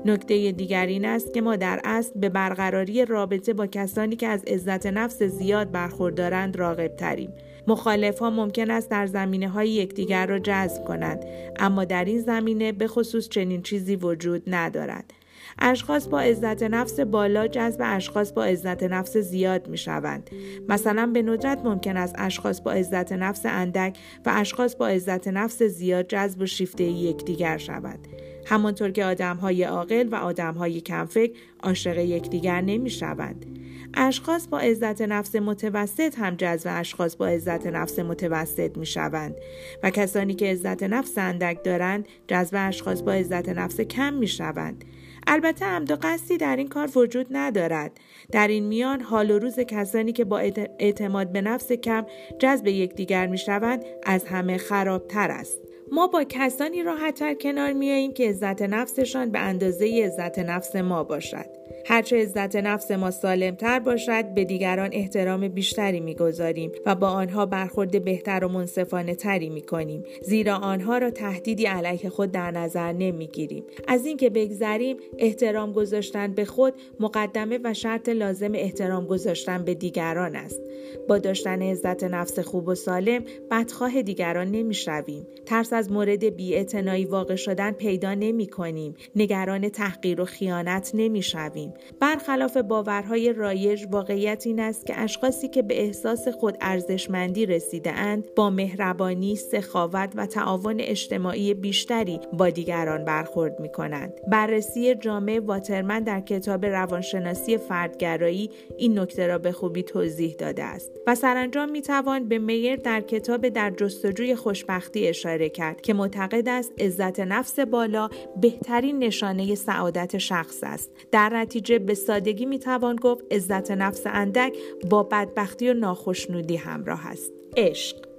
نکته 0.05 0.51
دیگر 0.51 0.85
این 0.85 1.05
است 1.05 1.33
که 1.33 1.41
ما 1.41 1.55
در 1.55 1.81
اصل 1.83 2.19
به 2.19 2.29
برقراری 2.29 3.05
رابطه 3.05 3.53
با 3.53 3.67
کسانی 3.67 4.15
که 4.15 4.27
از 4.27 4.43
عزت 4.43 4.85
نفس 4.85 5.23
زیاد 5.23 5.71
برخوردارند 5.71 6.57
راغب 6.57 6.95
تریم. 6.95 7.33
مخالف 7.67 8.19
ها 8.19 8.29
ممکن 8.29 8.71
است 8.71 8.89
در 8.89 9.05
زمینه 9.05 9.49
های 9.49 9.69
یکدیگر 9.69 10.25
را 10.25 10.39
جذب 10.39 10.85
کنند 10.85 11.25
اما 11.59 11.85
در 11.85 12.05
این 12.05 12.19
زمینه 12.19 12.71
به 12.71 12.87
خصوص 12.87 13.29
چنین 13.29 13.61
چیزی 13.61 13.95
وجود 13.95 14.43
ندارد. 14.47 15.13
اشخاص 15.59 16.07
با 16.07 16.19
عزت 16.19 16.63
نفس 16.63 16.99
بالا 16.99 17.47
جذب 17.47 17.81
اشخاص 17.83 18.33
با 18.33 18.43
عزت 18.43 18.83
نفس 18.83 19.17
زیاد 19.17 19.67
می 19.67 19.77
شوند. 19.77 20.29
مثلا 20.69 21.11
به 21.13 21.21
ندرت 21.21 21.59
ممکن 21.65 21.97
است 21.97 22.15
اشخاص 22.17 22.61
با 22.61 22.71
عزت 22.71 23.11
نفس 23.11 23.45
اندک 23.45 23.97
و 24.25 24.31
اشخاص 24.35 24.75
با 24.75 24.87
عزت 24.87 25.27
نفس 25.27 25.63
زیاد 25.63 26.07
جذب 26.07 26.41
و 26.41 26.45
شیفته 26.45 26.83
یکدیگر 26.83 27.57
شوند. 27.57 28.07
همانطور 28.45 28.91
که 28.91 29.05
آدم 29.05 29.37
های 29.37 29.63
عاقل 29.63 30.07
و 30.11 30.15
آدم 30.15 30.53
های 30.53 30.81
کمفکر 30.81 31.33
عاشق 31.63 31.97
یکدیگر 31.97 32.61
نمی 32.61 32.89
شوند. 32.89 33.45
اشخاص 33.93 34.47
با 34.47 34.59
عزت 34.59 35.01
نفس 35.01 35.35
متوسط 35.35 36.19
هم 36.19 36.35
جذب 36.35 36.67
اشخاص 36.71 37.15
با 37.15 37.27
عزت 37.27 37.67
نفس 37.67 37.99
متوسط 37.99 38.77
می 38.77 38.85
شوند 38.85 39.35
و 39.83 39.89
کسانی 39.89 40.33
که 40.33 40.45
عزت 40.45 40.83
نفس 40.83 41.17
اندک 41.17 41.63
دارند 41.63 42.07
جذب 42.27 42.55
اشخاص 42.59 43.01
با 43.01 43.11
عزت 43.11 43.49
نفس 43.49 43.81
کم 43.81 44.13
می 44.13 44.27
شوند. 44.27 44.85
البته 45.27 45.65
عمد 45.65 45.91
و 45.91 45.97
قصدی 46.01 46.37
در 46.37 46.55
این 46.55 46.67
کار 46.67 46.89
وجود 46.95 47.27
ندارد. 47.31 47.91
در 48.31 48.47
این 48.47 48.63
میان 48.63 49.01
حال 49.01 49.31
و 49.31 49.39
روز 49.39 49.59
کسانی 49.59 50.11
که 50.11 50.25
با 50.25 50.39
اعتماد 50.79 51.31
به 51.31 51.41
نفس 51.41 51.71
کم 51.71 52.05
جذب 52.39 52.67
یکدیگر 52.67 53.27
می 53.27 53.37
شوند 53.37 53.85
از 54.03 54.25
همه 54.25 54.57
خرابتر 54.57 55.31
است. 55.31 55.70
ما 55.93 56.07
با 56.07 56.23
کسانی 56.29 56.83
راحتتر 56.83 57.33
کنار 57.33 57.73
میاییم 57.73 58.13
که 58.13 58.29
عزت 58.29 58.61
نفسشان 58.61 59.31
به 59.31 59.39
اندازه 59.39 60.03
عزت 60.05 60.39
نفس 60.39 60.75
ما 60.75 61.03
باشد. 61.03 61.45
هرچه 61.85 62.21
عزت 62.21 62.55
نفس 62.55 62.91
ما 62.91 63.11
سالمتر 63.11 63.79
باشد 63.79 64.33
به 64.33 64.45
دیگران 64.45 64.89
احترام 64.93 65.47
بیشتری 65.47 65.99
می‌گذاریم 65.99 66.71
و 66.85 66.95
با 66.95 67.07
آنها 67.07 67.45
برخورد 67.45 68.03
بهتر 68.03 68.45
و 68.45 68.47
منصفانه 68.47 69.15
تری 69.15 69.49
می‌کنیم. 69.49 70.03
زیرا 70.21 70.55
آنها 70.55 70.97
را 70.97 71.11
تهدیدی 71.11 71.65
علیه 71.65 72.09
خود 72.09 72.31
در 72.31 72.51
نظر 72.51 72.91
نمی‌گیریم. 72.91 73.63
از 73.87 74.05
اینکه 74.05 74.29
بگذریم 74.29 74.97
احترام 75.17 75.71
گذاشتن 75.71 76.33
به 76.33 76.45
خود 76.45 76.73
مقدمه 76.99 77.59
و 77.63 77.73
شرط 77.73 78.09
لازم 78.09 78.51
احترام 78.55 79.05
گذاشتن 79.05 79.65
به 79.65 79.73
دیگران 79.73 80.35
است. 80.35 80.61
با 81.07 81.17
داشتن 81.17 81.61
عزت 81.61 82.03
نفس 82.03 82.39
خوب 82.39 82.67
و 82.67 82.75
سالم 82.75 83.23
بدخواه 83.51 84.01
دیگران 84.01 84.47
نمی‌شویم. 84.47 85.27
ترس 85.45 85.73
از 85.81 85.91
مورد 85.91 86.23
بیاعتنایی 86.25 87.05
واقع 87.05 87.35
شدن 87.35 87.71
پیدا 87.71 88.13
نمی 88.13 88.47
کنیم. 88.47 88.95
نگران 89.15 89.69
تحقیر 89.69 90.21
و 90.21 90.25
خیانت 90.25 90.91
نمی‌شویم 90.93 91.73
برخلاف 91.99 92.57
باورهای 92.57 93.33
رایج 93.33 93.85
واقعیت 93.91 94.47
این 94.47 94.59
است 94.59 94.85
که 94.85 94.99
اشخاصی 94.99 95.47
که 95.47 95.61
به 95.61 95.81
احساس 95.81 96.27
خود 96.27 96.57
ارزشمندی 96.61 97.45
رسیده 97.45 97.91
اند 97.91 98.35
با 98.35 98.49
مهربانی، 98.49 99.35
سخاوت 99.35 100.13
و 100.15 100.25
تعاون 100.25 100.75
اجتماعی 100.79 101.53
بیشتری 101.53 102.19
با 102.33 102.49
دیگران 102.49 103.05
برخورد 103.05 103.59
می 103.59 103.71
کنند. 103.71 104.13
بررسی 104.27 104.95
جامع 104.95 105.39
واترمن 105.39 106.03
در 106.03 106.21
کتاب 106.21 106.65
روانشناسی 106.65 107.57
فردگرایی 107.57 108.49
این 108.77 108.99
نکته 108.99 109.27
را 109.27 109.37
به 109.37 109.51
خوبی 109.51 109.83
توضیح 109.83 110.35
داده 110.39 110.63
است 110.63 110.91
و 111.07 111.15
سرانجام 111.15 111.71
می 111.71 111.81
توان 111.81 112.27
به 112.27 112.39
میر 112.39 112.75
در 112.75 113.01
کتاب 113.01 113.49
در 113.49 113.69
جستجوی 113.69 114.35
خوشبختی 114.35 115.07
اشاره 115.07 115.49
کرد. 115.49 115.70
که 115.73 115.93
معتقد 115.93 116.49
است 116.49 116.81
عزت 116.81 117.19
نفس 117.19 117.59
بالا 117.59 118.09
بهترین 118.41 118.99
نشانه 118.99 119.55
سعادت 119.55 120.17
شخص 120.17 120.59
است. 120.63 120.91
در 121.11 121.29
نتیجه 121.29 121.79
به 121.79 121.93
سادگی 121.93 122.45
می‌توان 122.45 122.95
گفت 122.95 123.33
عزت 123.33 123.71
نفس 123.71 124.01
اندک 124.05 124.57
با 124.89 125.03
بدبختی 125.03 125.69
و 125.69 125.73
ناخشنودی 125.73 126.55
همراه 126.55 127.07
است. 127.07 127.31
عشق. 127.57 128.10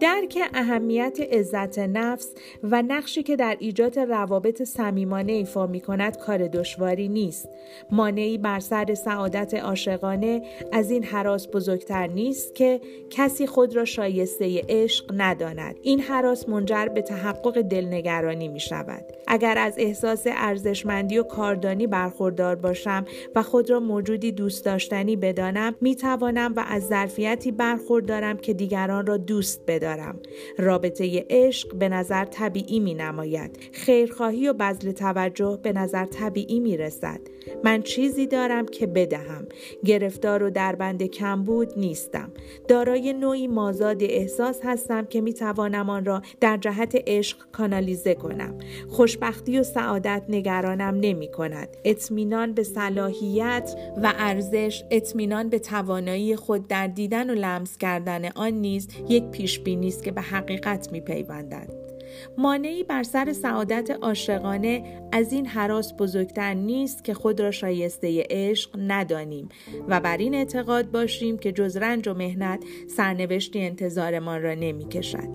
درک 0.00 0.38
اهمیت 0.54 1.20
عزت 1.20 1.78
نفس 1.78 2.34
و 2.62 2.82
نقشی 2.82 3.22
که 3.22 3.36
در 3.36 3.56
ایجاد 3.58 3.98
روابط 3.98 4.62
صمیمانه 4.62 5.32
ایفا 5.32 5.66
می 5.66 5.80
کند 5.80 6.18
کار 6.18 6.48
دشواری 6.48 7.08
نیست. 7.08 7.48
مانعی 7.90 8.38
بر 8.38 8.60
سر 8.60 8.94
سعادت 8.94 9.54
عاشقانه 9.54 10.42
از 10.72 10.90
این 10.90 11.04
حراس 11.04 11.48
بزرگتر 11.48 12.06
نیست 12.06 12.54
که 12.54 12.80
کسی 13.10 13.46
خود 13.46 13.76
را 13.76 13.84
شایسته 13.84 14.62
عشق 14.68 15.14
نداند. 15.16 15.76
این 15.82 16.00
حراس 16.00 16.48
منجر 16.48 16.86
به 16.86 17.02
تحقق 17.02 17.60
دلنگرانی 17.60 18.48
می 18.48 18.60
شود. 18.60 19.04
اگر 19.26 19.58
از 19.58 19.74
احساس 19.78 20.24
ارزشمندی 20.26 21.18
و 21.18 21.22
کاردانی 21.22 21.86
برخوردار 21.86 22.54
باشم 22.54 23.04
و 23.34 23.42
خود 23.42 23.70
را 23.70 23.80
موجودی 23.80 24.32
دوست 24.32 24.64
داشتنی 24.64 25.16
بدانم 25.16 25.74
می 25.80 25.96
توانم 25.96 26.52
و 26.56 26.64
از 26.68 26.86
ظرفیتی 26.86 27.52
برخوردارم 27.52 28.36
که 28.36 28.54
دیگران 28.54 29.06
را 29.06 29.16
دوست 29.16 29.62
بدانم. 29.66 29.79
دارم. 29.80 30.18
رابطه 30.58 31.26
عشق 31.30 31.74
به 31.74 31.88
نظر 31.88 32.24
طبیعی 32.24 32.80
می 32.80 32.94
نماید. 32.94 33.58
خیرخواهی 33.72 34.48
و 34.48 34.52
بذل 34.52 34.92
توجه 34.92 35.58
به 35.62 35.72
نظر 35.72 36.04
طبیعی 36.04 36.60
می 36.60 36.76
رسد. 36.76 37.20
من 37.64 37.82
چیزی 37.82 38.26
دارم 38.26 38.66
که 38.66 38.86
بدهم. 38.86 39.46
گرفتار 39.84 40.42
و 40.42 40.50
دربند 40.50 41.02
کمبود 41.02 41.78
نیستم. 41.78 42.30
دارای 42.68 43.12
نوعی 43.12 43.48
مازاد 43.48 44.02
احساس 44.02 44.60
هستم 44.64 45.04
که 45.04 45.20
می 45.20 45.32
توانم 45.32 45.90
آن 45.90 46.04
را 46.04 46.22
در 46.40 46.56
جهت 46.56 46.94
عشق 47.06 47.38
کانالیزه 47.52 48.14
کنم. 48.14 48.58
خوشبختی 48.88 49.58
و 49.58 49.62
سعادت 49.62 50.22
نگرانم 50.28 50.98
نمی 51.00 51.30
کند. 51.30 51.68
اطمینان 51.84 52.52
به 52.52 52.62
صلاحیت 52.62 53.74
و 54.02 54.12
ارزش 54.18 54.84
اطمینان 54.90 55.48
به 55.48 55.58
توانایی 55.58 56.36
خود 56.36 56.68
در 56.68 56.86
دیدن 56.86 57.30
و 57.30 57.34
لمس 57.34 57.76
کردن 57.76 58.28
آن 58.34 58.52
نیز 58.52 58.88
یک 59.08 59.24
پیش 59.24 59.59
نیست 59.68 60.02
که 60.02 60.12
به 60.12 60.22
حقیقت 60.22 60.92
می 60.92 61.00
پیوندد. 61.00 61.89
مانعی 62.38 62.84
بر 62.84 63.02
سر 63.02 63.32
سعادت 63.32 63.90
عاشقانه 63.90 65.02
از 65.12 65.32
این 65.32 65.46
حراس 65.46 65.94
بزرگتر 65.98 66.54
نیست 66.54 67.04
که 67.04 67.14
خود 67.14 67.40
را 67.40 67.50
شایسته 67.50 68.26
عشق 68.30 68.70
ندانیم 68.78 69.48
و 69.88 70.00
بر 70.00 70.16
این 70.16 70.34
اعتقاد 70.34 70.90
باشیم 70.90 71.38
که 71.38 71.52
جز 71.52 71.76
رنج 71.76 72.08
و 72.08 72.14
مهنت 72.14 72.64
سرنوشتی 72.96 73.60
انتظارمان 73.60 74.42
را 74.42 74.54
نمی 74.54 74.88
کشد. 74.88 75.28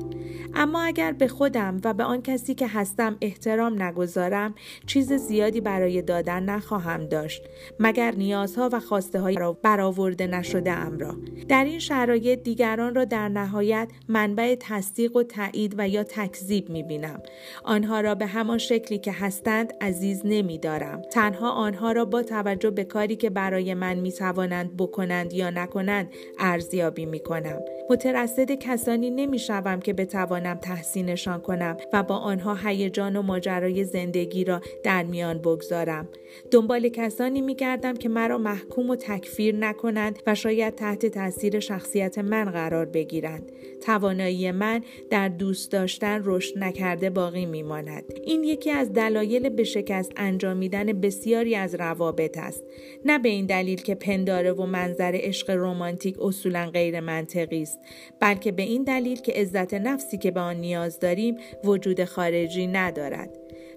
اما 0.56 0.82
اگر 0.82 1.12
به 1.12 1.28
خودم 1.28 1.82
و 1.84 1.94
به 1.94 2.04
آن 2.04 2.22
کسی 2.22 2.56
که 2.56 2.68
هستم 2.68 3.18
احترام 3.22 3.84
نگذارم 3.84 4.56
چیز 4.86 5.14
زیادی 5.14 5.62
برای 5.62 6.02
دادن 6.02 6.44
نخواهم 6.44 7.06
داشت 7.06 7.44
مگر 7.80 8.12
نیازها 8.12 8.70
و 8.74 8.80
خواسته 8.80 9.20
های 9.20 9.36
را 9.36 9.54
برآورده 9.54 10.28
نشده 10.28 10.72
ام 10.72 10.98
را 10.98 11.16
در 11.48 11.64
این 11.64 11.80
شرایط 11.80 12.44
دیگران 12.44 12.96
را 12.96 13.06
در 13.06 13.30
نهایت 13.30 13.90
منبع 14.08 14.56
تصدیق 14.60 15.16
و 15.16 15.24
تایید 15.24 15.76
و 15.78 15.90
یا 15.90 16.04
تکذیب 16.04 16.70
می 16.76 16.84
بینم 16.84 17.20
آنها 17.64 18.02
را 18.02 18.16
به 18.16 18.26
همان 18.26 18.58
شکلی 18.58 18.98
که 18.98 19.12
هستند 19.12 19.74
عزیز 19.82 20.22
نمی 20.26 20.58
دارم 20.58 21.02
تنها 21.02 21.52
آنها 21.52 21.92
را 21.92 22.06
با 22.06 22.24
توجه 22.24 22.70
به 22.70 22.84
کاری 22.84 23.16
که 23.16 23.30
برای 23.30 23.74
من 23.74 23.94
می 23.94 24.12
توانند 24.12 24.78
بکنند 24.78 25.34
یا 25.34 25.50
نکنند 25.50 26.10
ارزیابی 26.40 27.06
می 27.06 27.20
کنم 27.20 27.60
مترصد 27.90 28.52
کسانی 28.52 29.10
نمی 29.10 29.40
شوم 29.40 29.80
که 29.80 29.94
به 29.94 30.06
نمی‌توانم 30.16 30.56
تحسینشان 30.56 31.42
کنم 31.42 31.78
و 31.94 32.04
با 32.04 32.16
آنها 32.16 32.56
هیجان 32.56 33.16
و 33.16 33.22
ماجرای 33.22 33.84
زندگی 33.84 34.44
را 34.44 34.62
در 34.84 35.04
میان 35.04 35.38
بگذارم. 35.38 36.08
دنبال 36.52 36.90
کسانی 36.90 37.42
میگردم 37.42 37.94
که 37.94 38.10
مرا 38.10 38.38
محکوم 38.38 38.90
و 38.90 38.96
تکفیر 38.96 39.56
نکنند 39.56 40.20
و 40.28 40.36
شاید 40.36 40.76
تحت 40.76 41.06
تاثیر 41.06 41.60
شخصیت 41.60 42.18
من 42.18 42.46
قرار 42.46 42.86
بگیرند. 42.86 43.52
توانایی 43.86 44.52
من 44.52 44.82
در 45.10 45.30
دوست 45.30 45.72
داشتن 45.72 46.22
رشد 46.24 46.55
نکرده 46.56 47.10
باقی 47.10 47.46
میماند. 47.46 48.04
این 48.24 48.44
یکی 48.44 48.72
از 48.72 48.94
دلایل 48.94 49.50
به 49.50 49.64
شکست 49.64 50.12
انجامیدن 50.18 50.86
بسیاری 50.86 51.56
از 51.56 51.76
روابط 51.76 52.38
است. 52.38 52.64
نه 53.06 53.20
به 53.20 53.30
این 53.30 53.46
دلیل 53.46 53.82
که 53.82 53.96
پنداره 53.96 54.52
و 54.52 54.66
منظر 54.66 55.12
عشق 55.14 55.50
رمانتیک 55.50 56.22
اصولا 56.22 56.70
غیر 56.74 57.00
منطقی 57.00 57.62
است 57.62 57.80
بلکه 58.20 58.52
به 58.52 58.64
این 58.64 58.84
دلیل 58.84 59.22
که 59.22 59.32
عزت 59.32 59.74
نفسی 59.74 60.18
که 60.18 60.32
به 60.32 60.40
آن 60.40 60.56
نیاز 60.56 61.00
داریم 61.00 61.38
وجود 61.64 62.04
خارجی 62.04 62.68
ندارد. 62.68 63.30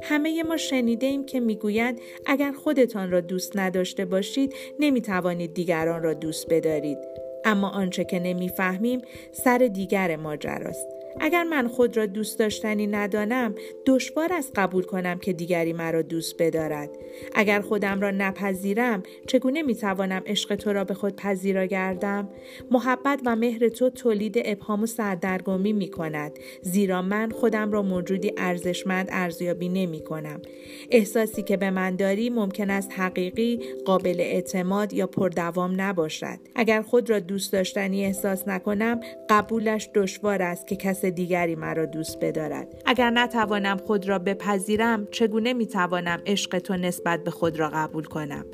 همه 0.02 0.42
ما 0.42 0.56
شنیده 0.56 1.06
ایم 1.06 1.26
که 1.26 1.40
می‌گویند 1.40 2.00
اگر 2.26 2.52
خودتان 2.52 3.10
را 3.10 3.20
دوست 3.20 3.56
نداشته 3.56 4.04
باشید 4.04 4.54
نمی 4.80 5.00
توانید 5.00 5.54
دیگران 5.54 6.02
را 6.02 6.14
دوست 6.14 6.46
بدارید. 6.50 6.98
اما 7.44 7.68
آنچه 7.68 8.04
که 8.04 8.18
نمی‌فهمیم 8.18 9.00
سر 9.32 9.58
دیگر 9.58 10.16
ماجراست. 10.16 10.97
اگر 11.20 11.44
من 11.44 11.68
خود 11.68 11.96
را 11.96 12.06
دوست 12.06 12.38
داشتنی 12.38 12.86
ندانم 12.86 13.54
دشوار 13.86 14.32
است 14.32 14.52
قبول 14.54 14.82
کنم 14.82 15.18
که 15.18 15.32
دیگری 15.32 15.72
مرا 15.72 16.02
دوست 16.02 16.34
بدارد. 16.38 16.90
اگر 17.34 17.60
خودم 17.60 18.00
را 18.00 18.10
نپذیرم 18.10 19.02
چگونه 19.26 19.62
می‌توانم 19.62 20.22
عشق 20.26 20.54
تو 20.56 20.72
را 20.72 20.84
به 20.84 20.94
خود 20.94 21.16
پذیرا 21.16 21.64
گردم؟ 21.64 22.28
محبت 22.70 23.20
و 23.26 23.36
مهر 23.36 23.68
تو 23.68 23.90
تولید 23.90 24.42
ابهام 24.44 24.82
و 24.82 24.86
سردرگمی 24.86 25.72
می 25.72 25.90
کند 25.90 26.38
زیرا 26.62 27.02
من 27.02 27.30
خودم 27.30 27.72
را 27.72 27.82
موجودی 27.82 28.32
ارزشمند 28.36 29.08
ارزیابی 29.12 29.68
نمی 29.68 30.00
کنم. 30.00 30.42
احساسی 30.90 31.42
که 31.42 31.56
به 31.56 31.70
من 31.70 31.96
داری 31.96 32.30
ممکن 32.30 32.70
است 32.70 32.92
حقیقی 32.96 33.60
قابل 33.84 34.20
اعتماد 34.20 34.92
یا 34.92 35.06
پردوام 35.06 35.80
نباشد. 35.80 36.38
اگر 36.54 36.82
خود 36.82 37.10
را 37.10 37.18
دوست 37.18 37.52
داشتنی 37.52 38.04
احساس 38.04 38.48
نکنم 38.48 39.00
قبولش 39.30 39.90
دشوار 39.94 40.42
است 40.42 40.66
که 40.66 40.76
کس 40.76 41.04
دیگری 41.10 41.54
مرا 41.54 41.86
دوست 41.86 42.18
بدارد. 42.20 42.82
اگر 42.86 43.10
نتوانم 43.10 43.76
خود 43.76 44.08
را 44.08 44.18
بپذیرم 44.18 45.08
چگونه 45.10 45.52
می‌توانم 45.52 46.22
عشق 46.26 46.58
تو 46.58 46.76
نسبت 46.76 47.24
به 47.24 47.30
خود 47.30 47.58
را 47.58 47.68
قبول 47.68 48.04
کنم؟ 48.04 48.44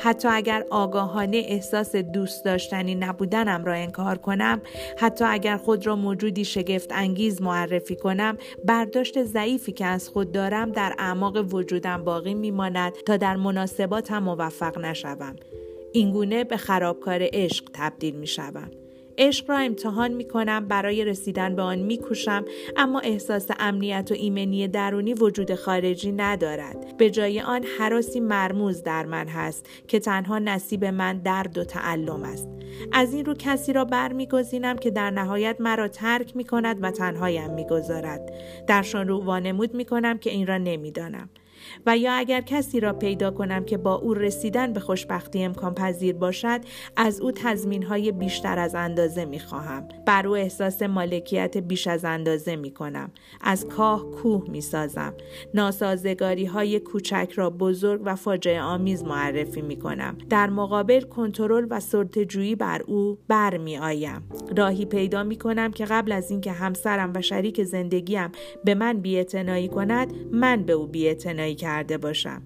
حتی 0.00 0.28
اگر 0.28 0.64
آگاهانه 0.70 1.36
احساس 1.36 1.96
دوست 1.96 2.44
داشتنی 2.44 2.94
نبودنم 2.94 3.64
را 3.64 3.72
انکار 3.72 4.18
کنم 4.18 4.60
حتی 4.98 5.24
اگر 5.24 5.56
خود 5.56 5.86
را 5.86 5.96
موجودی 5.96 6.44
شگفت 6.44 6.92
انگیز 6.92 7.42
معرفی 7.42 7.96
کنم 7.96 8.36
برداشت 8.64 9.24
ضعیفی 9.24 9.72
که 9.72 9.86
از 9.86 10.08
خود 10.08 10.32
دارم 10.32 10.72
در 10.72 10.94
اعماق 10.98 11.54
وجودم 11.54 12.04
باقی 12.04 12.34
میماند 12.34 12.92
تا 13.06 13.16
در 13.16 13.36
مناسباتم 13.36 14.18
موفق 14.18 14.78
نشوم. 14.78 15.36
اینگونه 15.92 16.44
به 16.44 16.56
خرابکار 16.56 17.18
عشق 17.32 17.64
تبدیل 17.72 18.14
می 18.14 18.26
شوم. 18.26 18.70
عشق 19.18 19.50
را 19.50 19.58
امتحان 19.58 20.12
می 20.12 20.24
کنم 20.24 20.68
برای 20.68 21.04
رسیدن 21.04 21.56
به 21.56 21.62
آن 21.62 21.78
می 21.78 21.98
کوشم 21.98 22.44
اما 22.76 23.00
احساس 23.00 23.46
امنیت 23.58 24.08
و 24.10 24.14
ایمنی 24.14 24.68
درونی 24.68 25.14
وجود 25.14 25.54
خارجی 25.54 26.12
ندارد. 26.12 26.96
به 26.96 27.10
جای 27.10 27.40
آن 27.40 27.64
حراسی 27.78 28.20
مرموز 28.20 28.82
در 28.82 29.06
من 29.06 29.28
هست 29.28 29.66
که 29.88 29.98
تنها 29.98 30.38
نصیب 30.38 30.84
من 30.84 31.18
درد 31.18 31.58
و 31.58 31.64
تعلم 31.64 32.22
است. 32.22 32.48
از 32.92 33.14
این 33.14 33.24
رو 33.24 33.34
کسی 33.34 33.72
را 33.72 33.84
برمیگزینم 33.84 34.76
که 34.76 34.90
در 34.90 35.10
نهایت 35.10 35.56
مرا 35.60 35.88
ترک 35.88 36.36
می 36.36 36.44
کند 36.44 36.78
و 36.82 36.90
تنهایم 36.90 37.54
می‌گذارد. 37.54 38.32
درشان 38.66 39.08
رو 39.08 39.24
وانمود 39.24 39.74
می 39.74 39.84
کنم 39.84 40.18
که 40.18 40.30
این 40.30 40.46
را 40.46 40.58
نمی‌دانم. 40.58 41.28
و 41.86 41.96
یا 41.96 42.12
اگر 42.12 42.40
کسی 42.40 42.80
را 42.80 42.92
پیدا 42.92 43.30
کنم 43.30 43.64
که 43.64 43.76
با 43.76 43.94
او 43.94 44.14
رسیدن 44.14 44.72
به 44.72 44.80
خوشبختی 44.80 45.42
امکان 45.42 45.74
پذیر 45.74 46.14
باشد 46.14 46.60
از 46.96 47.20
او 47.20 47.32
تضمین 47.32 47.82
های 47.82 48.12
بیشتر 48.12 48.58
از 48.58 48.74
اندازه 48.74 49.24
می 49.24 49.38
خواهم 49.38 49.88
بر 50.06 50.26
او 50.26 50.36
احساس 50.36 50.82
مالکیت 50.82 51.56
بیش 51.56 51.86
از 51.86 52.04
اندازه 52.04 52.56
می 52.56 52.70
کنم 52.70 53.10
از 53.40 53.66
کاه 53.66 54.10
کوه 54.10 54.44
می 54.50 54.60
سازم 54.60 55.14
ناسازگاری 55.54 56.44
های 56.44 56.80
کوچک 56.80 57.32
را 57.34 57.50
بزرگ 57.50 58.00
و 58.04 58.14
فاجعه 58.16 58.60
آمیز 58.60 59.04
معرفی 59.04 59.62
می 59.62 59.76
کنم 59.76 60.18
در 60.30 60.50
مقابل 60.50 61.00
کنترل 61.00 61.66
و 61.70 61.80
جویی 62.28 62.54
بر 62.54 62.82
او 62.82 63.18
بر 63.28 63.56
می 63.56 63.78
آیم 63.78 64.22
راهی 64.56 64.84
پیدا 64.84 65.22
می 65.22 65.36
کنم 65.36 65.72
که 65.72 65.84
قبل 65.84 66.12
از 66.12 66.30
اینکه 66.30 66.52
همسرم 66.52 67.12
و 67.14 67.22
شریک 67.22 67.62
زندگیم 67.62 68.28
به 68.64 68.74
من 68.74 69.00
بیاعتنایی 69.00 69.68
کند 69.68 70.14
من 70.32 70.62
به 70.62 70.72
او 70.72 70.86
بیاعتنایی 70.86 71.53
کرده 71.54 71.98
باشم. 71.98 72.42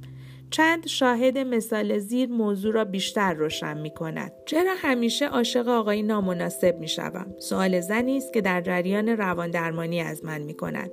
چند 0.51 0.87
شاهد 0.87 1.39
مثال 1.39 1.99
زیر 1.99 2.29
موضوع 2.29 2.73
را 2.75 2.85
بیشتر 2.85 3.35
روشن 3.35 3.81
می 3.81 3.91
کند. 3.91 4.33
چرا 4.47 4.75
همیشه 4.77 5.27
عاشق 5.27 5.69
آقای 5.69 6.03
نامناسب 6.03 6.77
می 6.81 6.89
شوم؟ 6.89 7.27
سوال 7.39 7.81
زنی 7.81 8.17
است 8.17 8.33
که 8.33 8.41
در 8.41 8.61
جریان 8.61 9.09
روان 9.09 9.51
درمانی 9.51 10.01
از 10.01 10.25
من 10.25 10.43
می 10.43 10.55
کند. 10.55 10.91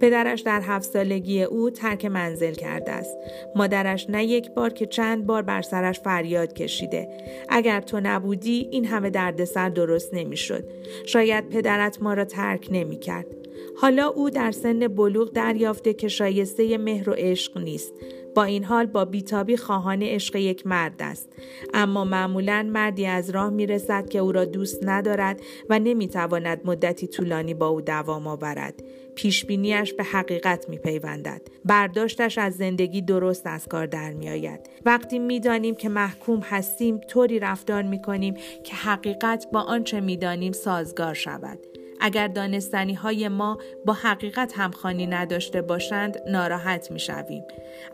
پدرش 0.00 0.40
در 0.40 0.60
هفت 0.60 0.90
سالگی 0.90 1.42
او 1.42 1.70
ترک 1.70 2.04
منزل 2.04 2.52
کرده 2.52 2.92
است. 2.92 3.16
مادرش 3.56 4.10
نه 4.10 4.24
یک 4.24 4.50
بار 4.50 4.70
که 4.72 4.86
چند 4.86 5.26
بار 5.26 5.42
بر 5.42 5.62
سرش 5.62 6.00
فریاد 6.00 6.52
کشیده. 6.52 7.08
اگر 7.48 7.80
تو 7.80 8.00
نبودی 8.02 8.68
این 8.72 8.84
همه 8.84 9.10
دردسر 9.10 9.68
درست 9.68 10.14
نمی‌شد. 10.14 10.64
شاید 11.06 11.48
پدرت 11.48 12.02
ما 12.02 12.14
را 12.14 12.24
ترک 12.24 12.68
نمی 12.70 12.98
کرد. 12.98 13.41
حالا 13.76 14.06
او 14.06 14.30
در 14.30 14.50
سن 14.50 14.88
بلوغ 14.88 15.32
دریافته 15.32 15.94
که 15.94 16.08
شایسته 16.08 16.78
مهر 16.78 17.10
و 17.10 17.12
عشق 17.12 17.58
نیست 17.58 17.92
با 18.34 18.44
این 18.44 18.64
حال 18.64 18.86
با 18.86 19.04
بیتابی 19.04 19.56
خواهان 19.56 20.02
عشق 20.02 20.36
یک 20.36 20.66
مرد 20.66 21.02
است 21.02 21.28
اما 21.74 22.04
معمولا 22.04 22.68
مردی 22.72 23.06
از 23.06 23.30
راه 23.30 23.50
می 23.50 23.66
رسد 23.66 24.08
که 24.08 24.18
او 24.18 24.32
را 24.32 24.44
دوست 24.44 24.78
ندارد 24.82 25.40
و 25.70 25.78
نمی 25.78 26.08
تواند 26.08 26.60
مدتی 26.64 27.06
طولانی 27.06 27.54
با 27.54 27.68
او 27.68 27.80
دوام 27.80 28.26
آورد 28.26 28.82
پیشبینیش 29.14 29.92
به 29.92 30.04
حقیقت 30.04 30.68
می 30.68 30.78
پیوندد. 30.78 31.42
برداشتش 31.64 32.38
از 32.38 32.54
زندگی 32.54 33.02
درست 33.02 33.46
از 33.46 33.68
کار 33.68 33.86
در 33.86 34.12
می 34.12 34.30
آید. 34.30 34.60
وقتی 34.84 35.18
می 35.18 35.40
دانیم 35.40 35.74
که 35.74 35.88
محکوم 35.88 36.40
هستیم 36.40 36.98
طوری 36.98 37.38
رفتار 37.38 37.82
می 37.82 38.02
کنیم 38.02 38.34
که 38.64 38.74
حقیقت 38.74 39.46
با 39.52 39.60
آنچه 39.60 40.00
می 40.00 40.16
دانیم 40.16 40.52
سازگار 40.52 41.14
شود. 41.14 41.71
اگر 42.02 42.28
دانستنی 42.28 42.94
های 42.94 43.28
ما 43.28 43.58
با 43.86 43.92
حقیقت 43.92 44.52
همخانی 44.56 45.06
نداشته 45.06 45.62
باشند 45.62 46.18
ناراحت 46.28 46.90
می 46.90 47.00
شویم. 47.00 47.44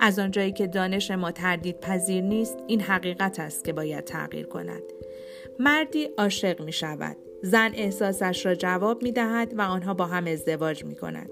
از 0.00 0.18
آنجایی 0.18 0.52
که 0.52 0.66
دانش 0.66 1.10
ما 1.10 1.30
تردید 1.30 1.80
پذیر 1.80 2.22
نیست 2.22 2.58
این 2.66 2.80
حقیقت 2.80 3.40
است 3.40 3.64
که 3.64 3.72
باید 3.72 4.04
تغییر 4.04 4.46
کند. 4.46 4.82
مردی 5.58 6.04
عاشق 6.18 6.62
می 6.62 6.72
شود. 6.72 7.27
زن 7.42 7.70
احساسش 7.74 8.46
را 8.46 8.54
جواب 8.54 9.02
می 9.02 9.12
دهد 9.12 9.54
و 9.58 9.62
آنها 9.62 9.94
با 9.94 10.06
هم 10.06 10.26
ازدواج 10.26 10.84
می 10.84 10.96
کند. 10.96 11.30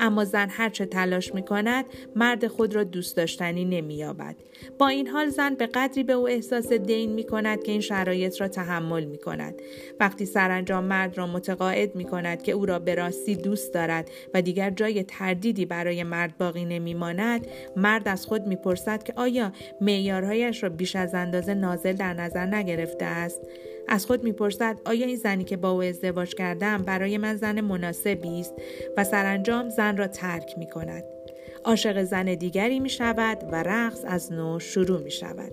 اما 0.00 0.24
زن 0.24 0.48
هرچه 0.50 0.86
تلاش 0.86 1.34
می 1.34 1.42
کند 1.42 1.84
مرد 2.16 2.46
خود 2.46 2.74
را 2.74 2.84
دوست 2.84 3.16
داشتنی 3.16 3.64
نمی 3.64 3.94
یابد. 3.94 4.36
با 4.78 4.88
این 4.88 5.06
حال 5.06 5.28
زن 5.28 5.54
به 5.54 5.66
قدری 5.66 6.04
به 6.04 6.12
او 6.12 6.28
احساس 6.28 6.72
دین 6.72 7.12
می 7.12 7.24
کند 7.24 7.62
که 7.62 7.72
این 7.72 7.80
شرایط 7.80 8.40
را 8.40 8.48
تحمل 8.48 9.04
می 9.04 9.18
کند. 9.18 9.54
وقتی 10.00 10.26
سرانجام 10.26 10.84
مرد 10.84 11.18
را 11.18 11.26
متقاعد 11.26 11.96
می 11.96 12.04
کند 12.04 12.42
که 12.42 12.52
او 12.52 12.66
را 12.66 12.78
به 12.78 12.94
راستی 12.94 13.36
دوست 13.36 13.74
دارد 13.74 14.10
و 14.34 14.42
دیگر 14.42 14.70
جای 14.70 15.02
تردیدی 15.02 15.66
برای 15.66 16.02
مرد 16.02 16.38
باقی 16.38 16.64
نمی 16.64 16.94
ماند 16.94 17.46
مرد 17.76 18.08
از 18.08 18.26
خود 18.26 18.46
می 18.46 18.56
پرسد 18.56 19.02
که 19.02 19.12
آیا 19.16 19.52
معیارهایش 19.80 20.62
را 20.62 20.68
بیش 20.68 20.96
از 20.96 21.14
اندازه 21.14 21.54
نازل 21.54 21.92
در 21.92 22.14
نظر 22.14 22.46
نگرفته 22.46 23.04
است 23.04 23.40
از 23.88 24.06
خود 24.06 24.24
می‌پرسد 24.24 24.80
آیا 24.84 25.06
این 25.06 25.16
زنی 25.16 25.44
که 25.44 25.56
با 25.56 25.70
او 25.70 25.82
ازدواج 25.82 26.34
کردم 26.34 26.82
برای 26.82 27.18
من 27.18 27.36
زن 27.36 27.60
مناسبی 27.60 28.40
است 28.40 28.54
و 28.96 29.04
سرانجام 29.04 29.68
زن 29.68 29.96
را 29.96 30.06
ترک 30.06 30.58
می 30.58 30.66
کند. 30.66 31.04
عاشق 31.64 32.02
زن 32.02 32.34
دیگری 32.34 32.80
می 32.80 32.90
شود 32.90 33.38
و 33.52 33.62
رقص 33.62 34.04
از 34.06 34.32
نو 34.32 34.58
شروع 34.58 35.00
می 35.00 35.10
شود. 35.10 35.52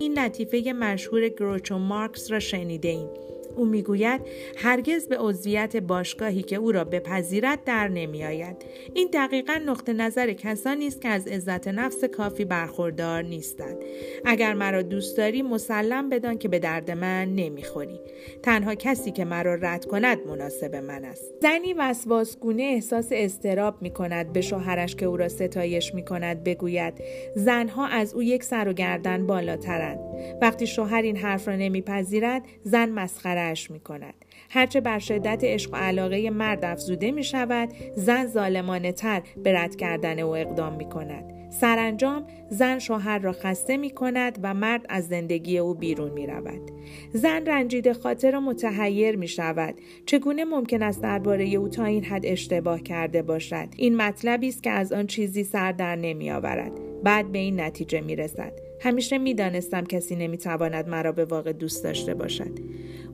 این 0.00 0.18
لطیفه 0.18 0.72
مشهور 0.72 1.28
گروچو 1.28 1.78
مارکس 1.78 2.30
را 2.30 2.40
شنیده 2.40 2.88
ایم. 2.88 3.08
او 3.56 3.64
می‌گوید 3.64 4.20
هرگز 4.56 5.08
به 5.08 5.18
عضویت 5.18 5.76
باشگاهی 5.76 6.42
که 6.42 6.56
او 6.56 6.72
را 6.72 6.84
بپذیرد 6.84 7.64
در 7.64 7.88
نمیآید. 7.88 8.56
این 8.94 9.08
دقیقا 9.12 9.60
نقطه 9.66 9.92
نظر 9.92 10.32
کسانی 10.32 10.86
است 10.86 11.00
که 11.00 11.08
از 11.08 11.28
عزت 11.28 11.68
نفس 11.68 12.04
کافی 12.04 12.44
برخوردار 12.44 13.22
نیستند. 13.22 13.76
اگر 14.24 14.54
مرا 14.54 14.82
دوست 14.82 15.16
داری 15.16 15.42
مسلم 15.42 16.08
بدان 16.08 16.38
که 16.38 16.48
به 16.48 16.58
درد 16.58 16.90
من 16.90 17.34
نمی‌خوری. 17.34 18.00
تنها 18.42 18.74
کسی 18.74 19.10
که 19.10 19.24
مرا 19.24 19.54
رد 19.54 19.84
کند 19.84 20.18
مناسب 20.26 20.76
من 20.76 21.04
است. 21.04 21.34
زنی 21.42 21.72
وسواسگونه 21.72 22.62
احساس 22.62 23.08
استراب 23.10 23.82
می 23.82 23.90
کند 23.90 24.32
به 24.32 24.40
شوهرش 24.40 24.96
که 24.96 25.06
او 25.06 25.16
را 25.16 25.28
ستایش 25.28 25.94
می 25.94 26.04
کند 26.04 26.44
بگوید 26.44 26.94
زنها 27.36 27.86
از 27.86 28.14
او 28.14 28.22
یک 28.22 28.44
سر 28.44 28.68
و 28.68 28.72
گردن 28.72 29.26
بالاترند. 29.26 29.98
وقتی 30.42 30.66
شوهر 30.66 31.02
این 31.02 31.16
حرف 31.16 31.48
را 31.48 31.56
نمیپذیرد 31.56 32.42
زن 32.62 32.88
مسخره 32.88 33.40
ادارهش 33.44 33.70
می 33.70 33.80
کند. 33.80 34.14
هرچه 34.50 34.80
بر 34.80 34.98
شدت 34.98 35.40
عشق 35.44 35.72
و 35.72 35.76
علاقه 35.76 36.30
مرد 36.30 36.64
افزوده 36.64 37.10
می 37.10 37.24
شود 37.24 37.68
زن 37.96 38.26
ظالمانه 38.26 38.92
تر 38.92 39.22
به 39.44 39.52
رد 39.52 39.76
کردن 39.76 40.18
او 40.18 40.36
اقدام 40.36 40.76
می 40.76 40.88
کند. 40.88 41.24
سرانجام 41.50 42.26
زن 42.50 42.78
شوهر 42.78 43.18
را 43.18 43.32
خسته 43.32 43.76
می 43.76 43.90
کند 43.90 44.38
و 44.42 44.54
مرد 44.54 44.86
از 44.88 45.08
زندگی 45.08 45.58
او 45.58 45.74
بیرون 45.74 46.10
می 46.10 46.26
رود. 46.26 46.70
زن 47.12 47.46
رنجیده 47.46 47.94
خاطر 47.94 48.36
و 48.36 48.40
متحیر 48.40 49.16
می 49.16 49.28
شود. 49.28 49.74
چگونه 50.06 50.44
ممکن 50.44 50.82
است 50.82 51.02
درباره 51.02 51.44
او 51.44 51.68
تا 51.68 51.84
این 51.84 52.04
حد 52.04 52.26
اشتباه 52.26 52.82
کرده 52.82 53.22
باشد؟ 53.22 53.68
این 53.76 53.96
مطلبی 53.96 54.48
است 54.48 54.62
که 54.62 54.70
از 54.70 54.92
آن 54.92 55.06
چیزی 55.06 55.44
سر 55.44 55.72
در 55.72 55.96
نمی 55.96 56.30
آورد. 56.30 56.72
بعد 57.04 57.32
به 57.32 57.38
این 57.38 57.60
نتیجه 57.60 58.00
می 58.00 58.16
رسد. 58.16 58.52
همیشه 58.80 59.18
می 59.18 59.34
دانستم 59.34 59.84
کسی 59.84 60.16
نمی 60.16 60.38
تواند 60.38 60.88
مرا 60.88 61.12
به 61.12 61.24
واقع 61.24 61.52
دوست 61.52 61.84
داشته 61.84 62.14
باشد. 62.14 62.58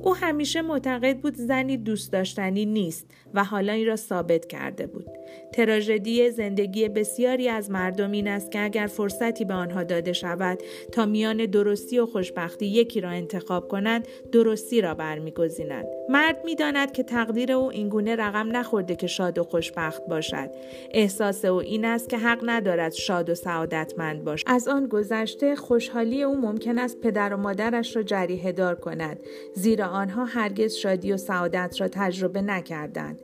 او 0.00 0.16
همیشه 0.16 0.62
معتقد 0.62 1.16
بود 1.16 1.34
زنی 1.34 1.76
دوست 1.76 2.12
داشتنی 2.12 2.66
نیست 2.66 3.06
و 3.34 3.44
حالا 3.44 3.72
این 3.72 3.86
را 3.86 3.96
ثابت 3.96 4.46
کرده 4.46 4.86
بود. 4.86 5.06
تراژدی 5.52 6.30
زندگی 6.30 6.88
بسیاری 6.88 7.48
از 7.48 7.70
مردم 7.70 8.10
این 8.10 8.28
است 8.28 8.50
که 8.50 8.60
اگر 8.64 8.86
فرصتی 8.86 9.44
به 9.44 9.54
آنها 9.54 9.82
داده 9.82 10.12
شود 10.12 10.58
تا 10.92 11.06
میان 11.06 11.46
درستی 11.46 11.98
و 11.98 12.06
خوشبختی 12.06 12.66
یکی 12.66 13.00
را 13.00 13.10
انتخاب 13.10 13.68
کنند 13.68 14.08
درستی 14.32 14.80
را 14.80 14.94
برمیگزینند. 14.94 15.86
مرد 16.08 16.44
می‌داند 16.44 16.92
که 16.92 17.02
تقدیر 17.02 17.52
او 17.52 17.70
اینگونه 17.70 18.16
رقم 18.16 18.56
نخورده 18.56 18.96
که 18.96 19.06
شاد 19.06 19.38
و 19.38 19.44
خوشبخت 19.44 20.06
باشد. 20.06 20.50
احساس 20.90 21.44
او 21.44 21.60
این 21.60 21.84
است 21.84 22.08
که 22.08 22.18
حق 22.18 22.40
ندارد 22.42 22.92
شاد 22.92 23.30
و 23.30 23.34
سعادتمند 23.34 24.24
باشد. 24.24 24.44
از 24.46 24.68
آن 24.68 24.86
گذشته 24.86 25.56
خوشحالی 25.56 26.22
او 26.22 26.36
ممکن 26.36 26.78
است 26.78 27.00
پدر 27.00 27.34
و 27.34 27.36
مادرش 27.36 27.96
را 27.96 28.02
جریه 28.02 28.52
دار 28.52 28.74
کند 28.74 29.20
زیرا 29.54 29.89
آنها 29.90 30.24
هرگز 30.24 30.74
شادی 30.74 31.12
و 31.12 31.16
سعادت 31.16 31.80
را 31.80 31.88
تجربه 31.88 32.42
نکردند. 32.42 33.20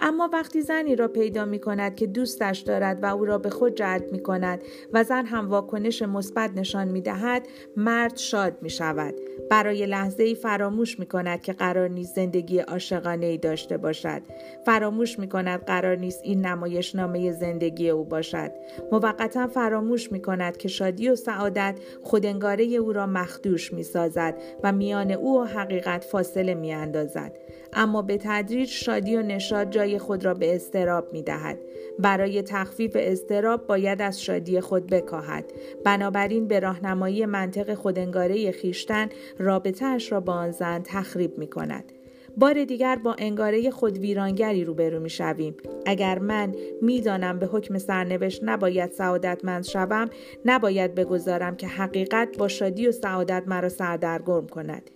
اما 0.00 0.30
وقتی 0.32 0.62
زنی 0.62 0.96
را 0.96 1.08
پیدا 1.08 1.44
می 1.44 1.58
کند 1.58 1.94
که 1.94 2.06
دوستش 2.06 2.58
دارد 2.58 3.02
و 3.02 3.06
او 3.06 3.24
را 3.24 3.38
به 3.38 3.50
خود 3.50 3.74
جلب 3.74 4.12
می 4.12 4.22
کند 4.22 4.62
و 4.92 5.04
زن 5.04 5.26
هم 5.26 5.48
واکنش 5.48 6.02
مثبت 6.02 6.50
نشان 6.56 6.88
می 6.88 7.00
دهد 7.00 7.48
مرد 7.76 8.16
شاد 8.16 8.56
می 8.62 8.70
شود 8.70 9.14
برای 9.50 9.86
لحظه 9.86 10.22
ای 10.22 10.34
فراموش 10.34 10.98
می 10.98 11.06
کند 11.06 11.42
که 11.42 11.52
قرار 11.52 11.88
نیست 11.88 12.14
زندگی 12.14 12.58
عاشقانه 12.58 13.26
ای 13.26 13.38
داشته 13.38 13.76
باشد 13.76 14.22
فراموش 14.66 15.18
می 15.18 15.28
کند 15.28 15.64
قرار 15.64 15.96
نیست 15.96 16.20
این 16.22 16.46
نمایش 16.46 16.94
نامه 16.94 17.32
زندگی 17.32 17.90
او 17.90 18.04
باشد 18.04 18.50
موقتا 18.92 19.46
فراموش 19.46 20.12
می 20.12 20.22
کند 20.22 20.56
که 20.56 20.68
شادی 20.68 21.08
و 21.08 21.16
سعادت 21.16 21.78
خودنگاره 22.02 22.64
او 22.64 22.92
را 22.92 23.06
مخدوش 23.06 23.72
می 23.72 23.82
سازد 23.82 24.34
و 24.62 24.72
میان 24.72 25.10
او 25.10 25.40
و 25.40 25.44
حقیقت 25.44 26.04
فاصله 26.04 26.54
می 26.54 26.72
اندازد 26.72 27.38
اما 27.72 28.02
به 28.02 28.18
تدریج 28.20 28.68
شادی 28.68 29.16
و 29.16 29.22
نشاد 29.22 29.70
جای 29.70 29.98
خود 29.98 30.24
را 30.24 30.34
به 30.34 30.54
استراب 30.54 31.12
می 31.12 31.22
دهد. 31.22 31.58
برای 31.98 32.42
تخفیف 32.42 32.96
استراب 33.00 33.66
باید 33.66 34.02
از 34.02 34.22
شادی 34.22 34.60
خود 34.60 34.86
بکاهد. 34.86 35.44
بنابراین 35.84 36.48
به 36.48 36.60
راهنمایی 36.60 37.26
منطق 37.26 37.74
خودنگاره 37.74 38.50
خیشتن 38.50 39.08
رابطهاش 39.38 40.12
را 40.12 40.20
با 40.20 40.32
آن 40.32 40.50
زن 40.50 40.82
تخریب 40.82 41.38
می 41.38 41.46
کند. 41.46 41.92
بار 42.36 42.64
دیگر 42.64 42.96
با 42.96 43.16
انگاره 43.18 43.70
خود 43.70 43.98
ویرانگری 43.98 44.64
روبرو 44.64 45.00
می 45.00 45.10
شویم. 45.10 45.54
اگر 45.86 46.18
من 46.18 46.54
می‌دانم 46.82 47.38
به 47.38 47.46
حکم 47.46 47.78
سرنوشت 47.78 48.40
نباید 48.44 48.92
سعادتمند 48.92 49.64
شوم 49.64 50.10
نباید 50.44 50.94
بگذارم 50.94 51.56
که 51.56 51.66
حقیقت 51.66 52.38
با 52.38 52.48
شادی 52.48 52.88
و 52.88 52.92
سعادت 52.92 53.42
مرا 53.46 53.68
سردرگرم 53.68 54.46
کند 54.46 54.90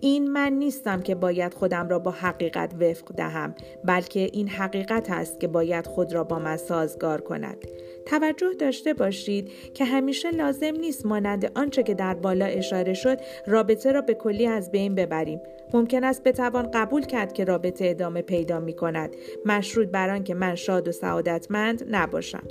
این 0.00 0.30
من 0.30 0.52
نیستم 0.52 1.00
که 1.00 1.14
باید 1.14 1.54
خودم 1.54 1.88
را 1.88 1.98
با 1.98 2.10
حقیقت 2.10 2.74
وفق 2.74 3.14
دهم 3.16 3.54
بلکه 3.84 4.20
این 4.20 4.48
حقیقت 4.48 5.10
است 5.10 5.40
که 5.40 5.48
باید 5.48 5.86
خود 5.86 6.12
را 6.12 6.24
با 6.24 6.38
من 6.38 6.56
سازگار 6.56 7.20
کند 7.20 7.64
توجه 8.08 8.54
داشته 8.58 8.94
باشید 8.94 9.50
که 9.74 9.84
همیشه 9.84 10.30
لازم 10.30 10.76
نیست 10.80 11.06
مانند 11.06 11.52
آنچه 11.54 11.82
که 11.82 11.94
در 11.94 12.14
بالا 12.14 12.44
اشاره 12.44 12.94
شد 12.94 13.18
رابطه 13.46 13.92
را 13.92 14.00
به 14.00 14.14
کلی 14.14 14.46
از 14.46 14.70
بین 14.70 14.94
ببریم. 14.94 15.40
ممکن 15.74 16.04
است 16.04 16.22
بتوان 16.22 16.70
قبول 16.74 17.02
کرد 17.02 17.32
که 17.32 17.44
رابطه 17.44 17.86
ادامه 17.86 18.22
پیدا 18.22 18.60
می 18.60 18.72
کند. 18.72 19.16
مشروط 19.44 19.88
بر 19.88 20.10
آنکه 20.10 20.34
من 20.34 20.54
شاد 20.54 20.88
و 20.88 20.92
سعادتمند 20.92 21.84
نباشم. 21.90 22.42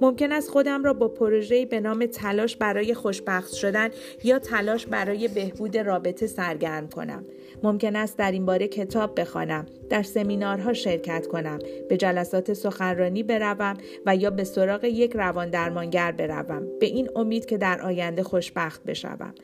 ممکن 0.00 0.32
است 0.32 0.50
خودم 0.50 0.84
را 0.84 0.92
با 0.92 1.08
پروژه‌ای 1.08 1.66
به 1.66 1.80
نام 1.80 2.06
تلاش 2.06 2.56
برای 2.56 2.94
خوشبخت 2.94 3.54
شدن 3.54 3.88
یا 4.24 4.38
تلاش 4.38 4.86
برای 4.86 5.28
بهبود 5.28 5.76
رابطه 5.76 6.26
سرگرم 6.26 6.88
کنم. 6.88 7.24
ممکن 7.62 7.96
است 7.96 8.18
در 8.18 8.32
این 8.32 8.46
باره 8.46 8.68
کتاب 8.68 9.20
بخوانم. 9.20 9.66
در 9.90 10.02
سمینارها 10.02 10.72
شرکت 10.72 11.26
کنم. 11.26 11.58
به 11.88 11.96
جلسات 11.96 12.52
سخنرانی 12.52 13.22
بروم 13.22 13.74
و 14.06 14.16
یا 14.16 14.30
به 14.30 14.44
سراغ 14.44 14.84
یک 14.84 15.12
روان 15.16 15.50
درمانگر 15.50 16.12
بروم. 16.12 16.66
به 16.80 16.86
این 16.86 17.08
امید 17.16 17.46
که 17.46 17.58
در 17.58 17.80
آینده 17.80 18.22
خوشبخت 18.22 18.84
بشوم. 18.84 19.34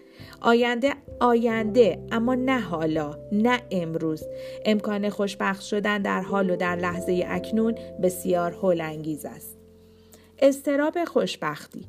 آینده 0.40 0.94
آینده 1.20 1.98
اما 2.12 2.34
نه 2.34 2.60
حالا 2.60 3.18
نه 3.32 3.60
امروز 3.70 4.24
امکان 4.64 5.08
خوشبخت 5.08 5.62
شدن 5.62 6.02
در 6.02 6.20
حال 6.20 6.50
و 6.50 6.56
در 6.56 6.76
لحظه 6.76 7.24
اکنون 7.26 7.74
بسیار 8.02 8.52
هول 8.52 8.80
انگیز 8.80 9.24
است 9.24 9.56
استراب 10.38 11.04
خوشبختی 11.04 11.86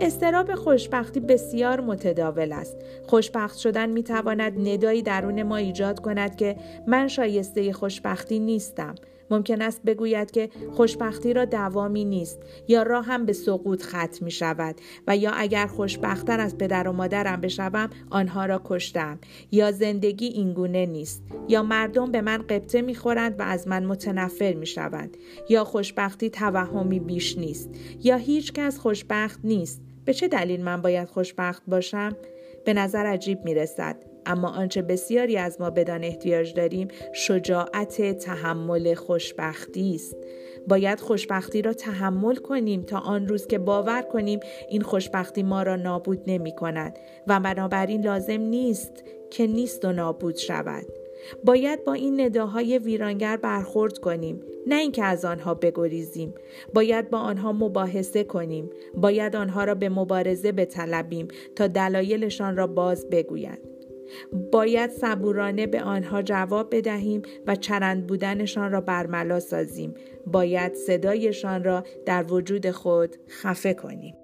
استراب 0.00 0.54
خوشبختی 0.54 1.20
بسیار 1.20 1.80
متداول 1.80 2.52
است. 2.52 2.76
خوشبخت 3.06 3.58
شدن 3.58 3.90
می 3.90 4.02
تواند 4.02 4.68
ندایی 4.68 5.02
درون 5.02 5.42
ما 5.42 5.56
ایجاد 5.56 6.00
کند 6.00 6.36
که 6.36 6.56
من 6.86 7.08
شایسته 7.08 7.72
خوشبختی 7.72 8.38
نیستم. 8.38 8.94
ممکن 9.30 9.62
است 9.62 9.82
بگوید 9.82 10.30
که 10.30 10.50
خوشبختی 10.72 11.32
را 11.32 11.44
دوامی 11.44 12.04
نیست 12.04 12.38
یا 12.68 12.82
راه 12.82 13.04
هم 13.04 13.26
به 13.26 13.32
سقوط 13.32 13.82
ختم 13.82 14.24
می 14.24 14.30
شود 14.30 14.74
و 15.06 15.16
یا 15.16 15.30
اگر 15.30 15.66
خوشبختتر 15.66 16.40
از 16.40 16.58
پدر 16.58 16.88
و 16.88 16.92
مادرم 16.92 17.40
بشوم 17.40 17.90
آنها 18.10 18.46
را 18.46 18.60
کشتم 18.64 19.18
یا 19.52 19.72
زندگی 19.72 20.26
اینگونه 20.26 20.86
نیست 20.86 21.22
یا 21.48 21.62
مردم 21.62 22.12
به 22.12 22.20
من 22.20 22.38
قبطه 22.38 22.82
می 22.82 22.94
خورند 22.94 23.40
و 23.40 23.42
از 23.42 23.68
من 23.68 23.84
متنفر 23.84 24.52
می 24.52 24.66
شوند 24.66 25.16
یا 25.48 25.64
خوشبختی 25.64 26.30
توهمی 26.30 27.00
بیش 27.00 27.38
نیست 27.38 27.70
یا 28.02 28.16
هیچ 28.16 28.52
کس 28.52 28.78
خوشبخت 28.78 29.40
نیست 29.44 29.82
به 30.04 30.14
چه 30.14 30.28
دلیل 30.28 30.64
من 30.64 30.82
باید 30.82 31.08
خوشبخت 31.08 31.62
باشم؟ 31.66 32.16
به 32.64 32.74
نظر 32.74 33.06
عجیب 33.06 33.44
می 33.44 33.54
رسد 33.54 33.96
اما 34.26 34.48
آنچه 34.48 34.82
بسیاری 34.82 35.36
از 35.36 35.60
ما 35.60 35.70
بدان 35.70 36.04
احتیاج 36.04 36.54
داریم 36.54 36.88
شجاعت 37.12 38.18
تحمل 38.18 38.94
خوشبختی 38.94 39.94
است. 39.94 40.16
باید 40.68 41.00
خوشبختی 41.00 41.62
را 41.62 41.72
تحمل 41.72 42.34
کنیم 42.34 42.82
تا 42.82 42.98
آن 42.98 43.28
روز 43.28 43.46
که 43.46 43.58
باور 43.58 44.02
کنیم 44.02 44.40
این 44.68 44.82
خوشبختی 44.82 45.42
ما 45.42 45.62
را 45.62 45.76
نابود 45.76 46.22
نمی 46.26 46.54
کند 46.54 46.98
و 47.26 47.40
بنابراین 47.40 48.04
لازم 48.04 48.40
نیست 48.40 48.92
که 49.30 49.46
نیست 49.46 49.84
و 49.84 49.92
نابود 49.92 50.36
شود. 50.36 50.86
باید 51.44 51.84
با 51.84 51.92
این 51.92 52.20
نداهای 52.20 52.78
ویرانگر 52.78 53.36
برخورد 53.36 53.98
کنیم 53.98 54.42
نه 54.66 54.74
اینکه 54.74 55.04
از 55.04 55.24
آنها 55.24 55.54
بگریزیم. 55.54 56.34
باید 56.74 57.10
با 57.10 57.18
آنها 57.18 57.52
مباحثه 57.52 58.24
کنیم. 58.24 58.70
باید 58.94 59.36
آنها 59.36 59.64
را 59.64 59.74
به 59.74 59.88
مبارزه 59.88 60.52
بطلبیم 60.52 61.28
تا 61.56 61.66
دلایلشان 61.66 62.56
را 62.56 62.66
باز 62.66 63.10
بگویند. 63.10 63.75
باید 64.52 64.90
صبورانه 64.90 65.66
به 65.66 65.82
آنها 65.82 66.22
جواب 66.22 66.76
بدهیم 66.76 67.22
و 67.46 67.56
چرند 67.56 68.06
بودنشان 68.06 68.72
را 68.72 68.80
برملا 68.80 69.40
سازیم. 69.40 69.94
باید 70.26 70.74
صدایشان 70.74 71.64
را 71.64 71.84
در 72.06 72.32
وجود 72.32 72.70
خود 72.70 73.16
خفه 73.28 73.74
کنیم. 73.74 74.14